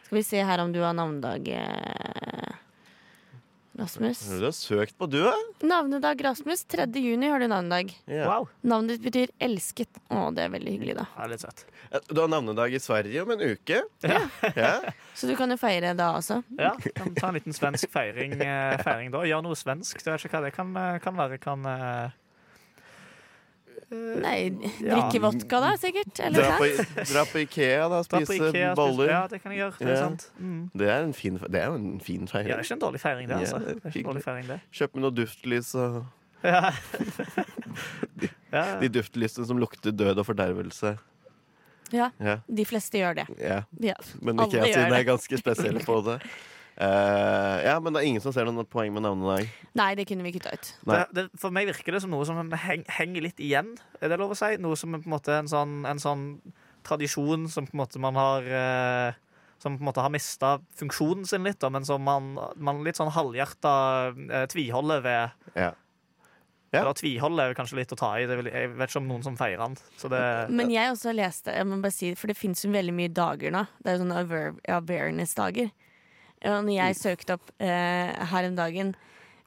[0.09, 2.55] Skal vi se her om du har navnedag, eh,
[3.79, 4.21] Rasmus.
[4.41, 5.35] Du har søkt på, du, da?
[5.63, 6.65] Navnedag Rasmus.
[6.65, 6.87] 3.
[6.99, 7.93] juni har du navnedag.
[8.09, 8.27] Yeah.
[8.27, 8.49] Wow.
[8.67, 10.01] Navnet ditt betyr elsket.
[10.11, 11.05] Å, det er veldig hyggelig, da.
[11.15, 11.63] Ja, litt søtt.
[12.11, 13.85] Du har navnedag i Sverige om en uke.
[14.03, 14.25] Ja.
[14.57, 14.73] Ja.
[15.15, 16.41] Så du kan jo feire da også.
[16.59, 19.23] Ja, kan ta en liten svensk feiring, eh, feiring da.
[19.29, 20.01] Gjøre noe svensk.
[20.03, 21.39] Jeg vet ikke hva det kan, eh, kan være.
[21.43, 21.69] Kan
[23.91, 24.39] eh, Nei,
[24.81, 24.95] Ja.
[24.99, 26.21] drikke vodka da, sikkert?
[26.21, 28.03] Eller Dra, på, dra på Ikea, da.
[28.03, 29.09] Spise Ikea, spise- boller.
[29.11, 29.79] Ja, det kan jeg gjøre.
[29.79, 30.31] Det er sant.
[30.41, 30.71] Mm.
[30.77, 32.49] Det er, en fin, det er jo en fin Ja, feiring.
[32.49, 33.37] det er ikke en dårlig feiring, det.
[33.37, 33.59] Altså.
[33.59, 34.61] det er ikke en dårlig feiring, det.
[34.73, 36.07] Kjøp med noe duftlys og
[36.45, 36.71] Ja.
[38.21, 38.29] de,
[38.81, 40.97] De duftlysene som lukter død og fordervelse.
[41.93, 43.27] Ja, Ja, de fleste gjør det.
[43.41, 43.63] ja.
[43.81, 43.95] Ja.
[44.21, 46.21] Men IKEA-siden er ganske spesiell på det.
[46.79, 49.49] Eh, ja, men det er ingen som ser noen poeng med navnedag.
[49.79, 50.69] Nei, det kunne vi kutta ut.
[50.87, 54.19] Det, det, for meg virker det som noe som heng, henger litt igjen, er det
[54.21, 54.53] lov å si?
[54.63, 56.29] Noe som er på en måte en sånn, en sånn
[56.87, 59.17] tradisjon som på en måte man har uh,
[59.59, 63.01] Som på en måte har mista funksjonen sin litt, da, men som man, man litt
[63.01, 63.73] sånn halvhjerta
[64.15, 65.49] eh, tviholder ved.
[65.59, 65.73] Ja.
[66.71, 66.85] Ja.
[66.85, 68.29] Eller tviholder er kanskje litt å ta i.
[68.31, 69.75] Det vil, jeg vet ikke om noen som feirer den.
[69.99, 70.21] Så det,
[70.55, 73.51] Men jeg også leste, jeg må bare si, for det fins jo veldig mye dager
[73.57, 73.65] nå.
[73.83, 74.43] Det er jo sånne
[74.77, 75.73] awareness-dager.
[76.45, 78.95] Og når jeg søkte opp eh, her om dagen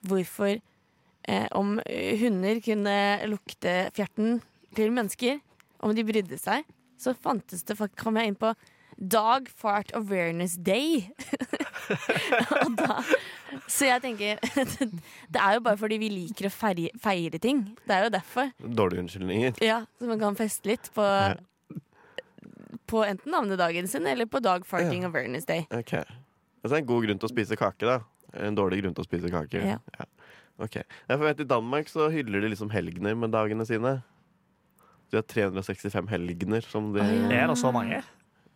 [0.08, 1.78] hvorfor eh, om
[2.20, 2.96] hunder kunne
[3.30, 4.40] lukte fjerten
[4.76, 5.40] til mennesker,
[5.82, 6.66] om de brydde seg,
[7.02, 8.54] så fantes det faktisk, kom jeg inn på
[9.02, 11.08] Dog Fart Awareness Day.
[12.78, 13.00] da,
[13.66, 14.38] så jeg tenker
[15.34, 17.64] Det er jo bare fordi vi liker å feire, feire ting.
[17.88, 18.52] Det er jo derfor.
[18.62, 19.58] Dårlige unnskyldninger.
[19.66, 21.34] Ja, så man kan feste litt på, Ja.
[22.92, 25.10] på enten navnedagen sin eller på Dog Farting Ja.
[25.10, 25.66] Awareness Day.
[25.74, 25.96] Ok.
[26.62, 28.00] Altså en god grunn til å spise kake, da.
[28.48, 29.64] En dårlig grunn til å spise kake.
[29.74, 30.08] Ja.
[30.62, 30.80] Ok.
[30.84, 33.98] Jeg vet, I Danmark så hyller de liksom helgener med dagene sine.
[35.12, 37.30] De har 365 helgener som de ja.
[37.44, 38.00] er det så mange?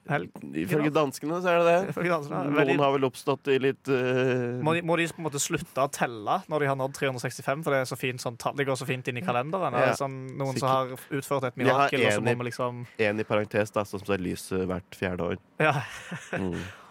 [0.06, 2.04] Ifølge danskene så er det det.
[2.06, 4.62] Danskene, Noen har vel oppstått i litt uh...
[4.64, 7.64] Må de, må de på en måte slutte å telle når de har nådd 365,
[7.66, 9.74] for det, er så fint, sånn, tall- det går så fint inn i kalenderen?
[9.74, 10.00] Er det Ja.
[10.04, 10.62] sånn, noen Sikkert.
[10.62, 13.84] som har utført et mirakel, og så en må vi liksom En i parentes, da,
[13.90, 15.40] som ser lyset hvert fjerde år.
[15.60, 15.80] Ja.
[16.38, 16.60] Mm.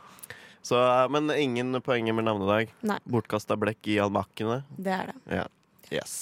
[0.65, 2.71] Så, eh, men ingen poenger med navnedag.
[2.81, 2.97] Nei.
[3.05, 4.63] Bortkasta blekk i almakkene.
[4.81, 5.19] Det er det.
[5.29, 5.45] Ja.
[5.93, 6.15] Yes.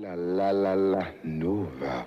[0.00, 1.98] La la la la Nova.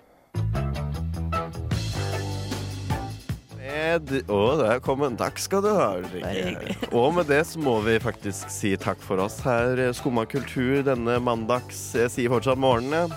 [3.54, 5.18] Med Å, der kom en.
[5.20, 6.74] Takk skal du ha, Ulrikke.
[6.98, 9.78] Og med det så må vi faktisk si takk for oss her.
[9.94, 13.14] Skumma kultur denne mandags Jeg sier fortsatt morgenen,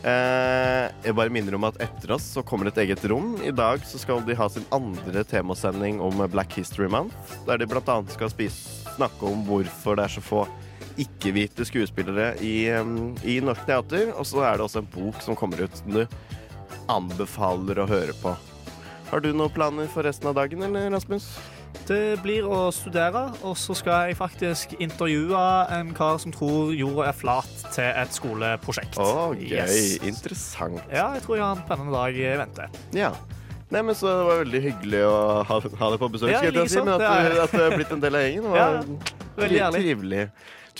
[0.00, 3.34] Eh, jeg bare minner om at etter oss så kommer et eget rom.
[3.44, 7.68] I dag så skal de ha sin andre temasending om Black History Month, der de
[7.68, 7.96] bl.a.
[8.14, 10.46] skal spise, snakke om hvorfor det er så få
[11.00, 12.64] ikke-hvite skuespillere i,
[13.28, 14.14] i norsk teater.
[14.16, 16.04] Og så er det også en bok som kommer ut som du
[16.90, 18.34] anbefaler å høre på.
[19.10, 21.28] Har du noen planer for resten av dagen, eller Rasmus?
[21.90, 25.40] Det blir å studere, og så skal jeg faktisk intervjue
[25.74, 28.98] en kar som tror jorda er flat, til et skoleprosjekt.
[29.02, 29.56] Å, gøy.
[29.56, 29.96] Yes.
[30.06, 30.78] Interessant.
[30.92, 32.68] Ja, jeg tror jeg har en spennende dag i vente.
[32.94, 33.10] Ja.
[33.70, 35.16] Nei, men så Det var veldig hyggelig å
[35.46, 36.30] ha, ha deg på besøk.
[36.32, 38.24] Ja, liksom, jeg si, men at, Det er- at du er blitt en del av
[38.26, 38.42] gjengen.
[38.42, 39.82] Det Ja, var veldig ærlig.
[39.84, 40.24] trivelig.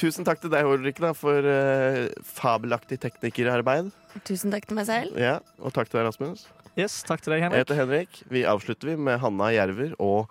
[0.01, 3.91] Tusen takk til deg, Ulrikke, for uh, fabelaktig teknikerarbeid.
[4.25, 5.19] Tusen takk til meg selv.
[5.19, 6.47] Ja, og takk til deg, Rasmus.
[6.79, 7.59] Yes, takk til deg, Henrik.
[7.59, 8.23] Jeg heter Henrik.
[8.31, 10.31] Vi avslutter vi med Hanna Jerver og